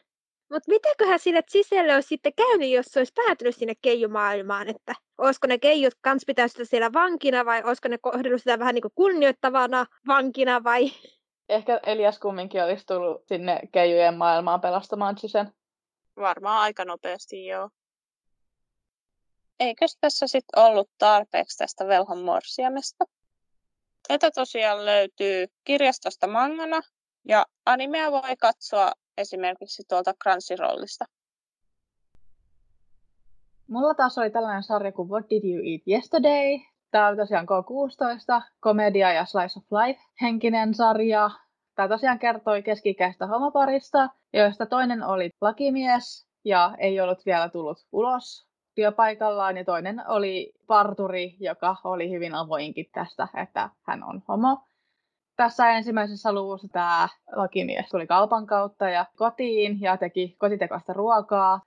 [0.51, 5.47] Mutta mitäköhän sille sisälle olisi sitten käynyt, jos se olisi päätynyt sinne keijumaailmaan, että olisiko
[5.47, 8.93] ne keijut kans pitäisi sitä siellä vankina vai olisiko ne kohdellut sitä vähän niin kuin
[8.95, 10.91] kunnioittavana vankina vai?
[11.49, 15.53] Ehkä Elias kumminkin olisi tullut sinne keijujen maailmaan pelastamaan sisään.
[16.17, 17.71] Varmaan aika nopeasti, joo.
[19.61, 23.05] Eikö tässä sitten ollut tarpeeksi tästä velhon morsiamesta?
[24.09, 26.81] Tätä tosiaan löytyy kirjastosta mangana
[27.29, 31.05] ja animea voi katsoa esimerkiksi tuolta Crunchyrollista.
[33.69, 36.59] Mulla taas oli tällainen sarja kuin What Did You Eat Yesterday?
[36.91, 41.31] Tämä oli tosiaan K16, komedia ja slice of life henkinen sarja.
[41.75, 48.47] Tämä tosiaan kertoi keskikäistä homoparista, joista toinen oli lakimies ja ei ollut vielä tullut ulos
[48.75, 54.59] työpaikallaan ja toinen oli parturi, joka oli hyvin avoinkin tästä, että hän on homo.
[55.37, 61.61] Tässä ensimmäisessä luvussa tämä lakimies tuli kaupan kautta ja kotiin ja teki kotitekoista ruokaa.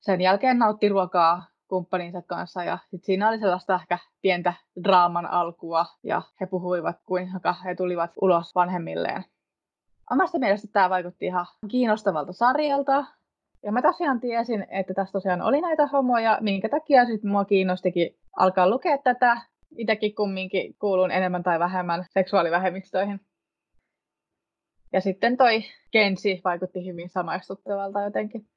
[0.00, 4.52] Sen jälkeen nautti ruokaa kumppaninsa kanssa ja sit siinä oli sellaista ehkä pientä
[4.84, 9.24] draaman alkua ja he puhuivat kuinka he tulivat ulos vanhemmilleen.
[10.10, 13.04] Omasta mielestä tämä vaikutti ihan kiinnostavalta sarjalta.
[13.62, 18.16] Ja mä tosiaan tiesin, että tässä tosiaan oli näitä homoja, minkä takia sitten mua kiinnostikin
[18.36, 19.40] alkaa lukea tätä.
[19.78, 23.20] Itsekin kumminkin kuulun enemmän tai vähemmän seksuaalivähemmistöihin.
[24.92, 28.48] Ja sitten toi Kensi vaikutti hyvin samaistuttavalta jotenkin.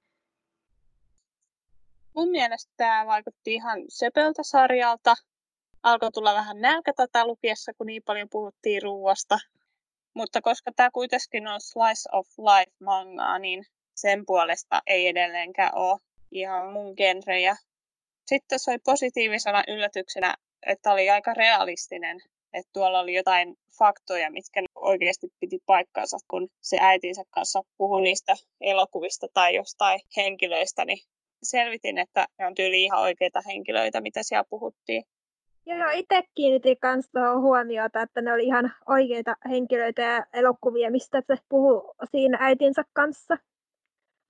[2.16, 5.16] Mun mielestä tämä vaikutti ihan söpöltä sarjalta.
[5.84, 9.38] alkoi tulla vähän nälkä tätä lukiessa, kun niin paljon puhuttiin ruuasta.
[10.14, 13.64] Mutta koska tämä kuitenkin on slice of life mangaa, niin
[13.96, 16.00] sen puolesta ei edelleenkään ole
[16.32, 17.56] ihan mun genrejä.
[18.26, 22.18] Sitten se oli positiivisena yllätyksenä, että oli aika realistinen,
[22.54, 28.36] että tuolla oli jotain faktoja, mitkä oikeasti piti paikkaansa, kun se äitinsä kanssa puhui niistä
[28.62, 31.00] elokuvista tai jostain henkilöistä, niin
[31.44, 35.04] selvitin, että ne on tyyli ihan oikeita henkilöitä, mitä siellä puhuttiin.
[35.66, 41.22] Joo, itse kiinnitin myös tuohon huomiota, että ne oli ihan oikeita henkilöitä ja elokuvia, mistä
[41.28, 43.38] se puhuu siinä äitinsä kanssa.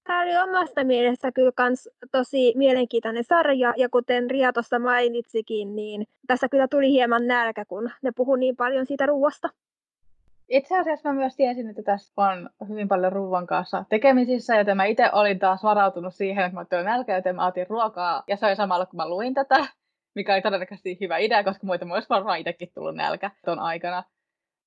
[0.10, 6.50] Oli omasta mielestä kyllä kans tosi mielenkiintoinen sarja, ja kuten Ria tuossa mainitsikin, niin tässä
[6.50, 9.50] kyllä tuli hieman nälkä, kun ne puhuu niin paljon siitä ruoasta.
[10.50, 14.86] Itse asiassa mä myös tiesin, että tässä on hyvin paljon ruuan kanssa tekemisissä, joten mä
[14.86, 18.46] itse olin taas varautunut siihen, että mä otin nälkä, joten mä otin ruokaa, ja se
[18.46, 19.68] oli samalla, kun mä luin tätä,
[20.16, 24.04] mikä oli todennäköisesti hyvä idea, koska muita myös varmaan itsekin tullut nälkä ton aikana.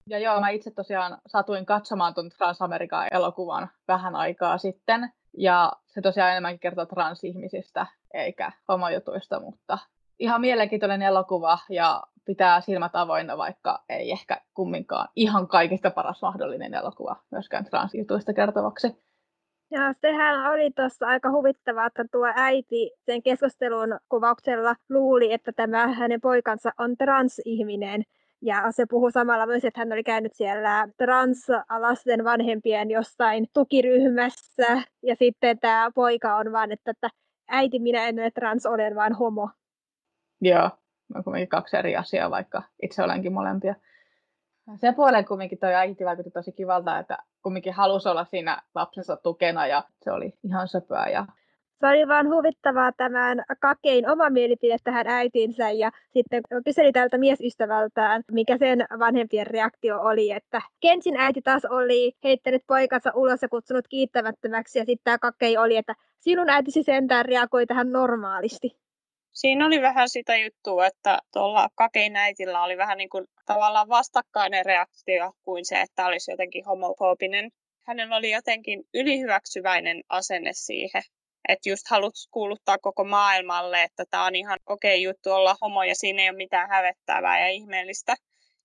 [0.06, 6.00] Ja joo, mä itse tosiaan satuin katsomaan tuon Transamerikan elokuvan vähän aikaa sitten, ja se
[6.00, 9.78] tosiaan enemmänkin kertoo transihmisistä eikä homojutuista, mutta
[10.18, 16.74] ihan mielenkiintoinen elokuva ja pitää silmät avoinna, vaikka ei ehkä kumminkaan ihan kaikista paras mahdollinen
[16.74, 18.96] elokuva myöskään transjutuista kertovaksi.
[19.70, 25.88] Ja sehän oli tuossa aika huvittavaa, että tuo äiti sen keskustelun kuvauksella luuli, että tämä
[25.88, 28.02] hänen poikansa on transihminen.
[28.42, 34.82] Ja se puhuu samalla myös, että hän oli käynyt siellä translasten vanhempien jossain tukiryhmässä.
[35.02, 37.08] Ja sitten tämä poika on vaan, että, että
[37.48, 39.50] äiti, minä en ole trans, olen vaan homo.
[40.40, 40.70] Joo,
[41.14, 43.74] on kuitenkin kaksi eri asiaa, vaikka itse olenkin molempia.
[44.76, 49.66] Sen puolen kumminkin toi äiti vaikutti tosi kivalta, että kumminkin halusi olla siinä lapsensa tukena
[49.66, 51.26] ja se oli ihan söpöä ja
[51.80, 58.22] se oli vaan huvittavaa tämän kakein oma mielipide tähän äitinsä ja sitten kyseli tältä miesystävältään,
[58.32, 63.88] mikä sen vanhempien reaktio oli, että Kensin äiti taas oli heittänyt poikansa ulos ja kutsunut
[63.88, 68.76] kiittämättömäksi ja sitten tämä kakei oli, että sinun äitisi sentään reagoi tähän normaalisti.
[69.32, 74.66] Siinä oli vähän sitä juttua, että tuolla kakein äitillä oli vähän niin kuin tavallaan vastakkainen
[74.66, 77.50] reaktio kuin se, että olisi jotenkin homofobinen.
[77.86, 81.02] Hänellä oli jotenkin ylihyväksyväinen asenne siihen
[81.52, 85.82] että just halut kuuluttaa koko maailmalle, että tämä on ihan okei okay juttu olla homo
[85.82, 88.16] ja siinä ei ole mitään hävettävää ja ihmeellistä.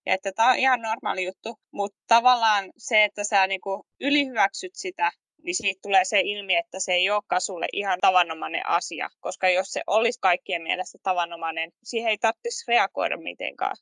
[0.06, 5.12] Ja että tämä on ihan normaali juttu, mutta tavallaan se, että sä niinku ylihyväksyt sitä,
[5.44, 9.10] niin siitä tulee se ilmi, että se ei olekaan sulle ihan tavanomainen asia.
[9.20, 13.76] Koska jos se olisi kaikkien mielestä tavanomainen, siihen ei tarvitsisi reagoida mitenkään.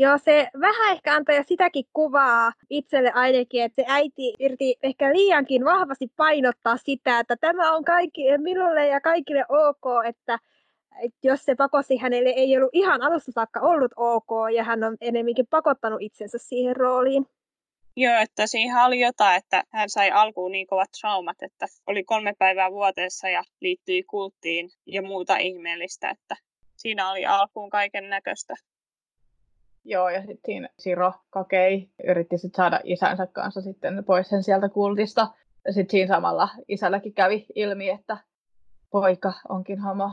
[0.00, 5.12] Joo, se vähän ehkä antaa jo sitäkin kuvaa itselle ainakin, että se äiti yriti ehkä
[5.12, 10.38] liiankin vahvasti painottaa sitä, että tämä on kaikki, minulle ja kaikille ok, että,
[11.02, 14.96] että jos se pakosi hänelle ei ollut ihan alusta saakka ollut ok ja hän on
[15.00, 17.26] enemmänkin pakottanut itsensä siihen rooliin.
[17.96, 22.32] Joo, että siinä oli jotain, että hän sai alkuun niin kovat traumat, että oli kolme
[22.38, 26.36] päivää vuoteessa ja liittyi kulttiin ja muuta ihmeellistä, että
[26.76, 28.54] siinä oli alkuun kaiken näköistä.
[29.84, 34.68] Joo, ja sitten siinä Siro Kakei yritti sit saada isänsä kanssa sitten pois sen sieltä
[34.68, 35.28] kultista.
[35.64, 38.16] Ja sitten siinä samalla isälläkin kävi ilmi, että
[38.90, 40.10] poika onkin homo.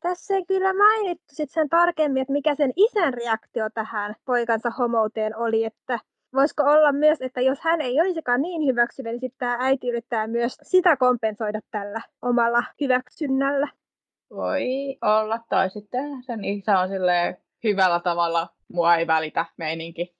[0.00, 5.36] Tässä ei kyllä mainittu sit sen tarkemmin, että mikä sen isän reaktio tähän poikansa homouteen
[5.36, 5.98] oli, että
[6.34, 10.26] voisiko olla myös, että jos hän ei olisikaan niin hyväksyvä, niin sitten tämä äiti yrittää
[10.26, 13.68] myös sitä kompensoida tällä omalla hyväksynnällä.
[14.30, 20.14] Voi olla, tai sitten sen isä on silleen hyvällä tavalla mua ei välitä meininki.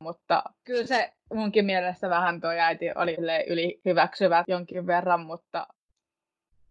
[0.00, 3.16] Mutta kyllä se munkin mielestä vähän tuo äiti oli
[3.48, 5.66] yli hyväksyvä jonkin verran, mutta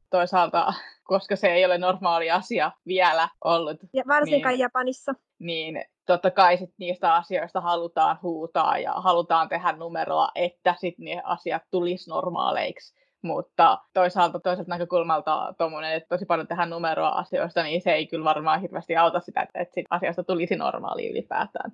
[0.09, 3.77] toisaalta, koska se ei ole normaali asia vielä ollut.
[3.93, 5.13] Ja varsinkaan niin, Japanissa.
[5.39, 11.21] Niin totta kai sit niistä asioista halutaan huutaa ja halutaan tehdä numeroa, että sitten ne
[11.23, 12.95] asiat tulisi normaaleiksi.
[13.21, 18.23] Mutta toisaalta toiselta näkökulmalta tuommoinen, että tosi paljon tehdään numeroa asioista, niin se ei kyllä
[18.23, 21.71] varmaan hirveästi auta sitä, että, että asiasta tulisi normaali ylipäätään.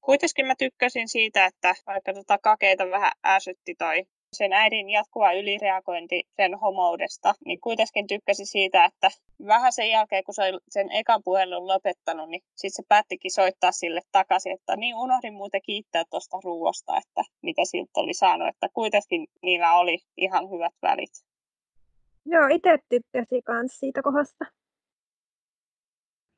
[0.00, 6.24] Kuitenkin mä tykkäsin siitä, että vaikka tota kakeita vähän ärsytti toi sen äidin jatkuva ylireagointi
[6.36, 9.10] sen homoudesta, niin kuitenkin tykkäsi siitä, että
[9.46, 13.72] vähän sen jälkeen, kun se oli sen ekan puhelun lopettanut, niin sitten se päättikin soittaa
[13.72, 18.68] sille takaisin, että niin unohdin muuten kiittää tuosta ruuasta, että mitä siltä oli saanut, että
[18.74, 21.12] kuitenkin niillä oli ihan hyvät välit.
[22.24, 24.44] Joo, itse tykkäsin myös siitä kohdasta.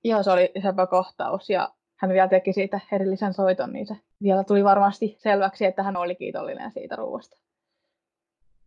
[0.05, 4.45] Joo, se oli sepä kohtaus ja hän vielä teki siitä erillisen soiton, niin se vielä
[4.45, 7.50] tuli varmasti selväksi, että hän oli kiitollinen siitä ruuasta.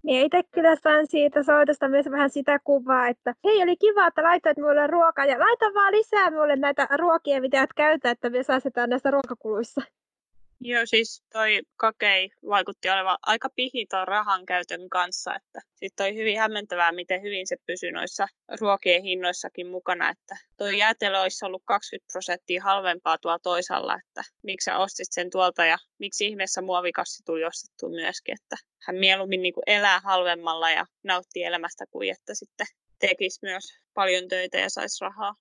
[0.03, 4.23] Minä itse kyllä sain siitä soitosta myös vähän sitä kuvaa, että hei, oli kiva, että
[4.23, 8.43] laitoit mulle ruokaa ja laita vaan lisää mulle näitä ruokia, mitä et käytä, että me
[8.43, 9.81] säästetään näistä ruokakuluissa.
[10.65, 16.39] Joo, siis toi kakei vaikutti olevan aika pihiton rahan käytön kanssa, että sitten toi hyvin
[16.39, 18.28] hämmentävää, miten hyvin se pysyy noissa
[18.62, 24.65] ruokien hinnoissakin mukana, että toi jäätelö olisi ollut 20 prosenttia halvempaa tuolla toisalla, että miksi
[24.65, 28.56] sä ostit sen tuolta ja miksi ihmeessä muovikassi tuli ostettu myöskin, että
[28.88, 32.67] hän mieluummin niin kuin elää halvemmalla ja nauttii elämästä kuin että sitten
[32.99, 35.36] tekisi myös paljon töitä ja saisi rahaa.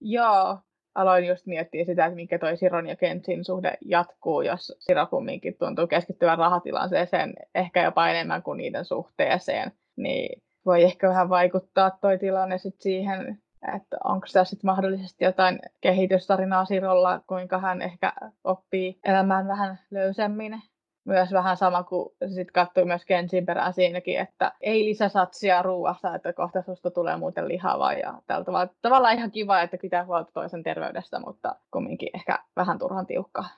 [0.00, 0.58] Joo,
[0.96, 5.56] aloin just miettiä sitä, että mikä toi Siron ja Kentsin suhde jatkuu, jos Siro kumminkin
[5.58, 12.18] tuntuu keskittyvän rahatilanteeseen ehkä jopa enemmän kuin niiden suhteeseen, niin voi ehkä vähän vaikuttaa toi
[12.18, 13.38] tilanne sit siihen,
[13.76, 18.12] että onko tässä sitten mahdollisesti jotain kehitystarinaa Sirolla, kuinka hän ehkä
[18.44, 20.62] oppii elämään vähän löysemmin
[21.06, 26.32] myös vähän sama kuin sitten katsoi myös Kensin perään siinäkin, että ei lisäsatsia ruuasta, että
[26.32, 28.68] kohta susta tulee muuten lihavaa ja tällä tavalla.
[28.82, 33.48] Tavallaan ihan kiva, että pitää huolta toisen terveydestä, mutta kumminkin ehkä vähän turhan tiukkaa.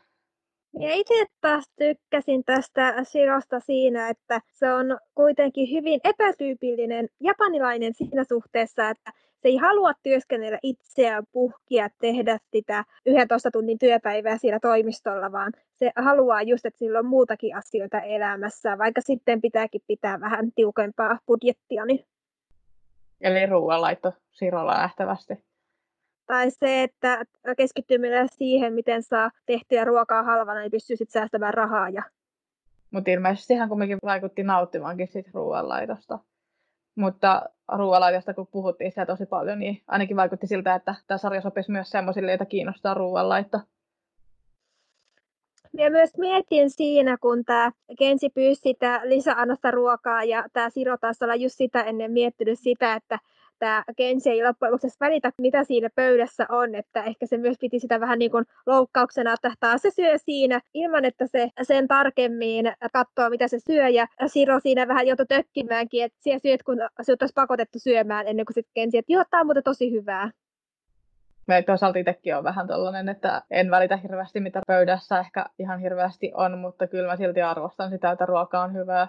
[0.79, 8.25] Ja itse taas tykkäsin tästä sirosta siinä, että se on kuitenkin hyvin epätyypillinen japanilainen siinä
[8.25, 15.33] suhteessa, että se ei halua työskennellä itseään puhkia, tehdä sitä 11 tunnin työpäivää siellä toimistolla,
[15.33, 20.53] vaan se haluaa just, että sillä on muutakin asioita elämässä, vaikka sitten pitääkin pitää vähän
[20.53, 21.85] tiukempaa budjettia.
[21.85, 22.07] Niin...
[23.21, 25.35] Eli ruoanlaitto Sirolla nähtävästi.
[26.27, 27.25] Tai se, että
[27.57, 31.89] keskittymällä siihen, miten saa tehtyä ruokaa halvana, niin pystyy sitten säästämään rahaa.
[31.89, 32.03] Ja...
[32.91, 36.19] Mutta ilmeisesti hän kumminkin vaikutti nauttimaankin siitä ruoanlaitosta.
[36.99, 37.43] Mutta
[37.77, 41.91] ruoanlaitosta, kun puhuttiin sitä tosi paljon, niin ainakin vaikutti siltä, että tämä sarja sopisi myös
[41.91, 43.61] semmoisille, joita kiinnostaa ruoanlaitto.
[45.73, 51.23] Minä myös mietin siinä, kun tämä Kensi pyysi sitä lisäannosta ruokaa ja tämä Siro taas
[51.23, 53.19] olla just sitä ennen miettinyt sitä, että
[53.59, 57.81] tämä Kensi ei loppujen lopuksi välitä, mitä siinä pöydässä on, että ehkä se myös piti
[57.81, 62.73] sitä vähän niin kuin loukkauksena, että taas se syö siinä ilman, että se sen tarkemmin
[62.93, 67.13] katsoo, mitä se syö, ja Siro siinä vähän joutui tökkimäänkin, että siellä syöt, kun se
[67.13, 70.31] olisi pakotettu syömään ennen kuin sitten Kensi, että joo, tämä on muuten tosi hyvää.
[71.47, 76.33] Me toisaalta itsekin on vähän tällainen, että en välitä hirveästi, mitä pöydässä ehkä ihan hirveästi
[76.35, 79.09] on, mutta kyllä mä silti arvostan sitä, että ruoka on hyvää.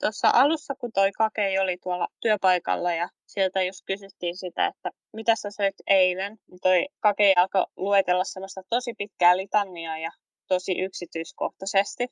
[0.00, 5.36] Tuossa alussa, kun toi Kakei oli tuolla työpaikalla ja sieltä just kysyttiin sitä, että mitä
[5.36, 10.10] sä söit eilen, niin toi Kakei alkoi luetella semmoista tosi pitkää litannia ja
[10.48, 12.06] tosi yksityiskohtaisesti.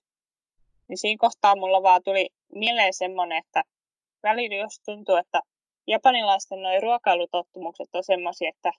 [0.88, 3.62] Niin siinä kohtaa mulla vaan tuli mieleen semmoinen, että
[4.22, 5.40] välillä jos tuntuu, että
[5.87, 8.72] japanilaisten noin ruokailutottumukset on semmoisia, että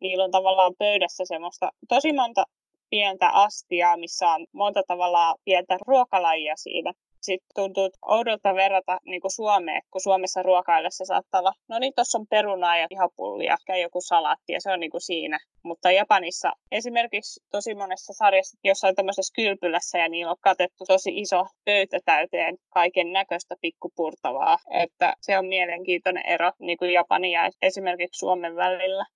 [0.00, 2.44] niillä on tavallaan pöydässä semmoista tosi monta
[2.90, 6.92] pientä astiaa, missä on monta tavallaan pientä ruokalajia siinä.
[7.20, 12.18] Sitten tuntuu oudolta verrata niin kuin Suomeen, kun Suomessa ruokaillessa saattaa olla, no niin, tuossa
[12.18, 15.38] on perunaa ja lihapullia ja joku salaatti ja se on niin kuin siinä.
[15.62, 21.46] Mutta Japanissa esimerkiksi tosi monessa sarjassa jossain tämmöisessä kylpylässä ja niillä on katettu tosi iso
[21.64, 24.58] pöytä täyteen kaiken näköistä pikkupurtavaa.
[24.70, 29.06] Että se on mielenkiintoinen ero niin kuin Japanin ja esimerkiksi Suomen välillä.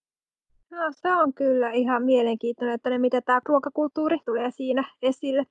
[0.71, 5.45] No, se on kyllä ihan mielenkiintoinen, että ne, miten tämä ruokakulttuuri tulee siinä esille.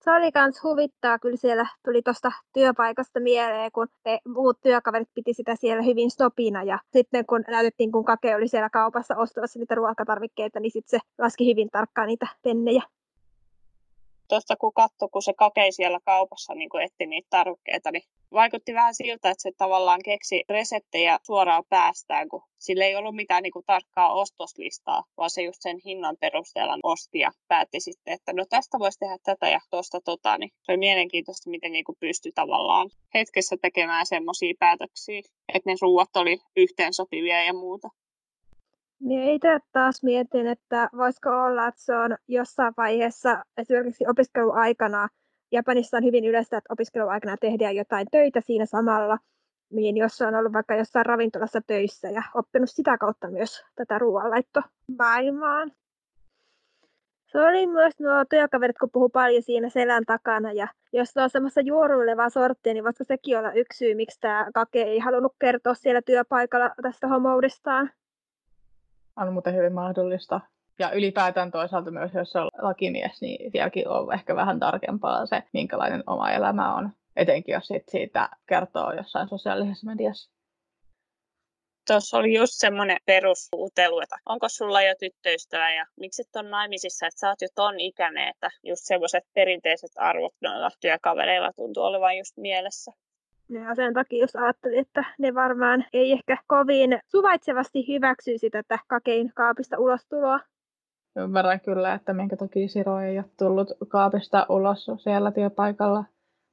[0.00, 5.34] Se oli myös huvittaa, kyllä siellä tuli tuosta työpaikasta mieleen, kun ne muut työkaverit piti
[5.34, 6.62] sitä siellä hyvin sopina.
[6.62, 11.06] Ja sitten kun näytettiin, kun Kake oli siellä kaupassa ostamassa niitä ruokatarvikkeita, niin sitten se
[11.18, 12.82] laski hyvin tarkkaan niitä pennejä
[14.28, 18.74] tuosta kun katsoi, kun se kakei siellä kaupassa niin kun etti niitä tarvikkeita, niin vaikutti
[18.74, 23.52] vähän siltä, että se tavallaan keksi reseptejä suoraan päästään, kun sillä ei ollut mitään niin
[23.52, 28.44] kuin, tarkkaa ostoslistaa, vaan se just sen hinnan perusteella osti ja päätti sitten, että no
[28.48, 32.32] tästä voisi tehdä tätä ja tuosta tota, niin se oli mielenkiintoista, miten niin kuin, pystyi
[32.34, 35.22] tavallaan hetkessä tekemään semmoisia päätöksiä,
[35.54, 37.88] että ne ruuat oli yhteensopivia ja muuta.
[39.00, 45.08] Niin itse taas mietin, että voisiko olla, että se on jossain vaiheessa esimerkiksi opiskeluaikana,
[45.52, 49.18] Japanissa on hyvin yleistä, että opiskeluaikana tehdään jotain töitä siinä samalla,
[49.72, 55.72] niin jos on ollut vaikka jossain ravintolassa töissä ja oppinut sitä kautta myös tätä ruoanlaittomaailmaan.
[57.32, 60.52] Se oli myös nuo työkaverit, kun puhuu paljon siinä selän takana.
[60.52, 64.46] Ja jos se on semmoista juoruilevaa sorttia, niin voisiko sekin olla yksi syy, miksi tämä
[64.54, 67.90] Kake ei halunnut kertoa siellä työpaikalla tästä homoudestaan?
[69.26, 70.40] On muuten hyvin mahdollista.
[70.78, 76.02] Ja ylipäätään toisaalta myös, jos on lakimies, niin sielläkin on ehkä vähän tarkempaa se, minkälainen
[76.06, 76.90] oma elämä on.
[77.16, 80.30] Etenkin jos sit siitä kertoo jossain sosiaalisessa mediassa.
[81.86, 87.06] Tuossa oli just semmoinen perusutelu, että onko sulla jo tyttöystävä ja miksi et on naimisissa,
[87.06, 92.16] että sä oot jo ton ikäinen, että just semmoiset perinteiset arvot noilla työkavereilla tuntuu olevan
[92.18, 92.92] just mielessä.
[93.48, 99.32] Ja sen takia just ajattelin, että ne varmaan ei ehkä kovin suvaitsevasti hyväksyisi tätä kakein
[99.34, 100.40] kaapista ulostuloa.
[101.16, 106.04] Ymmärrän kyllä, että minkä takia Siro ei ole tullut kaapista ulos siellä työpaikalla.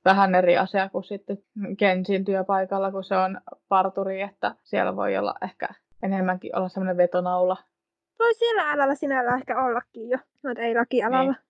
[0.06, 1.38] Vähän eri asia kuin sitten
[1.78, 5.68] Kensin työpaikalla, kun se on parturi, että siellä voi olla ehkä
[6.04, 7.58] enemmänkin olla semmoinen vetonaula.
[8.20, 11.32] Voi siellä alalla sinällä ehkä ollakin jo, mutta ei lakialalla.
[11.32, 11.46] Niin.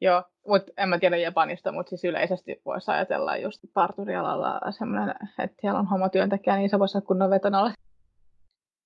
[0.00, 5.56] Joo, mutta en mä tiedä Japanista, mutta siis yleisesti voisi ajatella just parturialalla semmoinen, että
[5.60, 7.72] siellä on homotyöntekijä, niin se voisi olla kunnon vetonaula.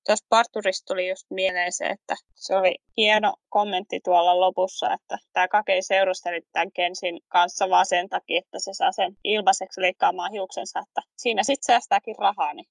[0.07, 5.49] Tuosta parturista tuli just mieleen se, että se oli hieno kommentti tuolla lopussa, että tämä
[5.49, 10.81] Kakei seurusteli tämän Kensin kanssa vaan sen takia, että se saa sen ilmaiseksi leikkaamaan hiuksensa,
[10.81, 12.55] että siinä sitten säästääkin rahaa.
[12.55, 12.67] Niin.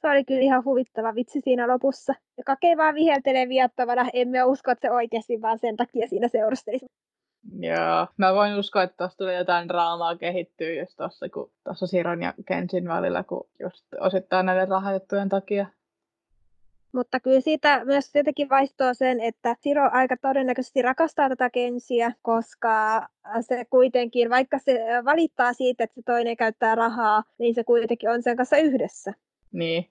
[0.00, 2.14] Se oli kyllä ihan huvittava vitsi siinä lopussa.
[2.36, 6.78] Ja Kakei vaan viheltelee viattavana, emme usko, että se oikeasti vaan sen takia siinä seurusteli.
[7.58, 12.22] Joo, mä voin uskoa, että tuossa tulee jotain draamaa kehittyy just tuossa, kun tuossa Siron
[12.22, 15.66] ja Kensin välillä, kun just osittain näiden rahajuttujen takia.
[16.92, 23.06] Mutta kyllä siitä myös jotenkin vaihtoa sen, että Siro aika todennäköisesti rakastaa tätä Kensiä, koska
[23.40, 28.22] se kuitenkin, vaikka se valittaa siitä, että se toinen käyttää rahaa, niin se kuitenkin on
[28.22, 29.12] sen kanssa yhdessä.
[29.56, 29.90] Niin.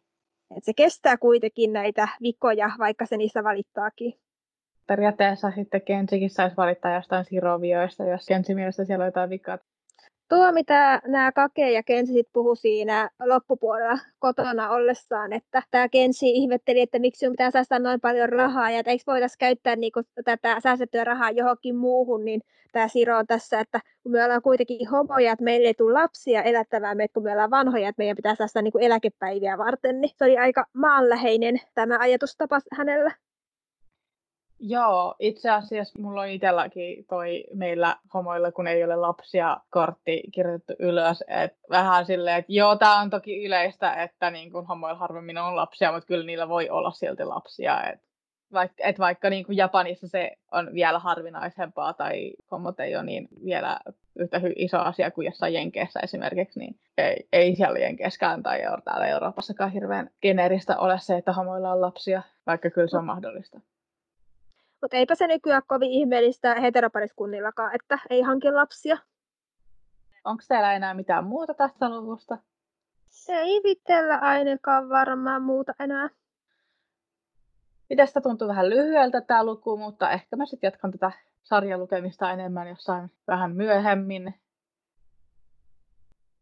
[0.58, 4.14] Et se kestää kuitenkin näitä vikoja, vaikka se niistä valittaakin.
[4.88, 9.58] Periaatteessa sitten Kensikin saisi valittaa jostain sirovioista, jos Kensi mielestä siellä on jotain vikaa.
[10.30, 16.32] Tuo, mitä nämä Kake ja Kensi sit puhu siinä loppupuolella kotona ollessaan, että tämä Kensi
[16.32, 20.60] ihmetteli, että miksi pitää säästää noin paljon rahaa ja että eikö voitaisiin käyttää niinku tätä
[20.64, 25.32] säästettyä rahaa johonkin muuhun, niin tämä Siro on tässä, että kun me ollaan kuitenkin homoja,
[25.32, 28.62] että meille ei tule lapsia elättävää meitä, kun me ollaan vanhoja, että meidän pitää säästää
[28.62, 33.12] niinku eläkepäiviä varten, niin se oli aika maanläheinen tämä ajatustapa hänellä.
[34.60, 40.74] Joo, itse asiassa mulla on itselläkin toi meillä homoilla, kun ei ole lapsia, kortti kirjoitettu
[40.80, 41.24] ylös.
[41.28, 45.56] Et vähän silleen, että joo, tämä on toki yleistä, että niin kun homoilla harvemmin on
[45.56, 47.84] lapsia, mutta kyllä niillä voi olla silti lapsia.
[47.84, 48.00] Et
[48.54, 53.28] vaikka, et vaikka niin kuin Japanissa se on vielä harvinaisempaa tai homot ei ole niin
[53.46, 53.80] vielä
[54.20, 59.72] yhtä iso asia kuin jossain Jenkeissä esimerkiksi, niin ei, ei siellä Jenkeissäkään tai täällä Euroopassakaan
[59.72, 63.60] hirveän geneeristä ole se, että homoilla on lapsia, vaikka kyllä se on mahdollista.
[64.86, 68.98] Mutta eipä se nykyään kovin ihmeellistä heteropariskunnillakaan, että ei hanki lapsia.
[70.24, 72.38] Onko täällä enää mitään muuta tästä luvusta?
[73.30, 76.10] Ei vitellä ainakaan varmaan muuta enää.
[77.98, 81.12] Tästä tuntuu vähän lyhyeltä tämä luku, mutta ehkä mä sitten jatkan tätä
[81.44, 84.34] sarjan lukemista enemmän jossain vähän myöhemmin.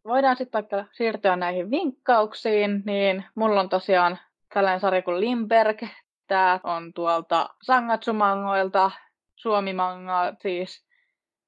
[0.06, 4.18] Voidaan sitten vaikka siirtyä näihin vinkkauksiin, niin mulla on tosiaan
[4.54, 5.84] tällainen sarja kuin Limberg.
[6.28, 8.92] Tämä on tuolta Sangatsumangoilta,
[9.36, 10.88] Suomi-manga siis.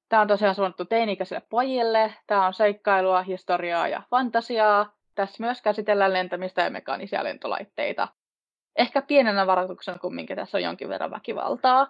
[0.08, 2.14] Tämä on tosiaan suunnattu teini-ikäisille pojille.
[2.26, 4.92] Tämä on seikkailua, historiaa ja fantasiaa.
[5.14, 8.08] Tässä myös käsitellään lentämistä ja mekaanisia lentolaitteita.
[8.76, 11.86] Ehkä pienenä varoituksena kumminkin tässä on jonkin verran väkivaltaa.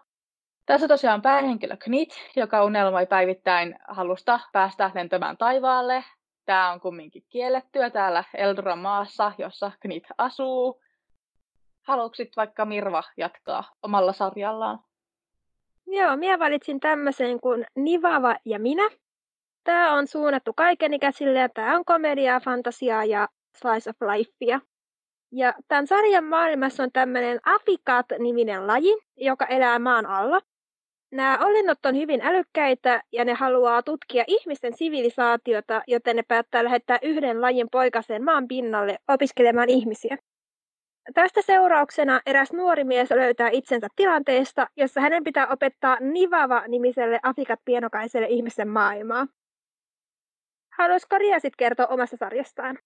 [0.66, 6.04] Tässä tosiaan päähenkilö Knit, joka unelmoi päivittäin halusta päästä lentämään taivaalle.
[6.44, 10.80] Tämä on kumminkin kiellettyä täällä Eldoran maassa, jossa Knit asuu.
[11.86, 14.78] Haluatko vaikka Mirva jatkaa omalla sarjallaan?
[15.86, 18.90] Joo, minä valitsin tämmöisen kuin Nivava ja minä.
[19.64, 24.60] Tämä on suunnattu kaikenikäisille ja tämä on komediaa, fantasiaa ja slice of lifea.
[25.32, 30.40] Ja tämän sarjan maailmassa on tämmöinen Afikat-niminen laji, joka elää maan alla.
[31.12, 36.98] Nämä olentot on hyvin älykkäitä ja ne haluaa tutkia ihmisten sivilisaatiota, joten ne päättää lähettää
[37.02, 40.18] yhden lajin poikaseen maan pinnalle opiskelemaan ihmisiä.
[41.14, 48.26] Tästä seurauksena eräs nuori mies löytää itsensä tilanteesta, jossa hänen pitää opettaa Nivava-nimiselle Afikat pienokaiselle
[48.26, 49.26] ihmisen maailmaa.
[50.78, 52.78] Haluaisiko Ria sitten kertoa omasta sarjastaan?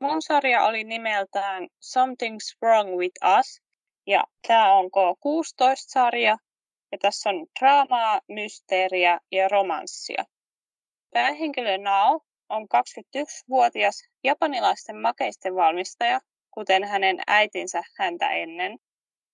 [0.00, 3.62] Mun sarja oli nimeltään Something's Wrong with Us,
[4.06, 6.36] ja tämä on K16-sarja,
[6.92, 10.24] ja tässä on draamaa, mysteeriä ja romanssia.
[11.10, 16.20] Päähenkilö Nao on 21-vuotias japanilaisten makeisten valmistaja,
[16.54, 18.78] kuten hänen äitinsä häntä ennen.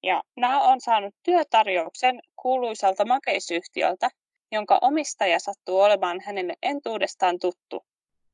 [0.02, 4.10] Ja Nao on saanut työtarjouksen kuuluisalta makeisyhtiöltä,
[4.52, 7.84] jonka omistaja sattuu olemaan hänelle entuudestaan tuttu.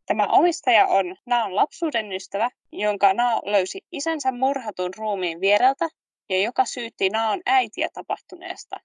[0.06, 5.88] Tämä omistaja on Naon lapsuuden ystävä, jonka Nao löysi isänsä murhatun ruumiin viereltä
[6.28, 8.76] ja joka syytti Naon äitiä tapahtuneesta.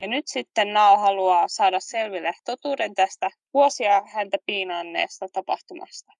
[0.00, 6.12] Ja nyt sitten Nao haluaa saada selville totuuden tästä vuosia häntä piinanneesta tapahtumasta.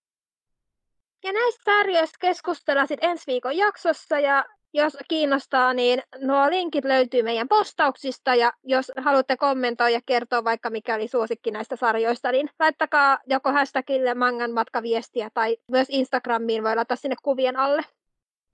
[1.24, 7.22] Ja näistä sarjoista keskustellaan sitten ensi viikon jaksossa ja jos kiinnostaa, niin nuo linkit löytyy
[7.22, 12.50] meidän postauksista ja jos haluatte kommentoida ja kertoa vaikka mikä oli suosikki näistä sarjoista, niin
[12.58, 17.82] laittakaa joko hashtagille mangan matkaviestiä tai myös Instagramiin voi laittaa sinne kuvien alle.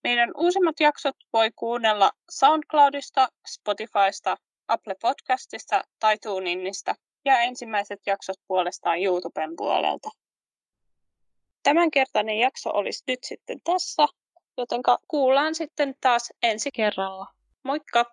[0.05, 4.37] Meidän uusimmat jaksot voi kuunnella SoundCloudista, Spotifysta,
[4.69, 6.95] Apple Podcastista tai TuneInnista
[7.25, 10.11] ja ensimmäiset jaksot puolestaan YouTuben puolelta.
[11.67, 14.07] Tämänkertainen jakso olisi nyt sitten tässä,
[14.57, 17.27] joten kuullaan sitten taas ensi kerralla.
[17.62, 18.05] Moikka!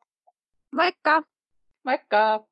[0.76, 1.24] Moikka!
[1.84, 2.46] Moikka!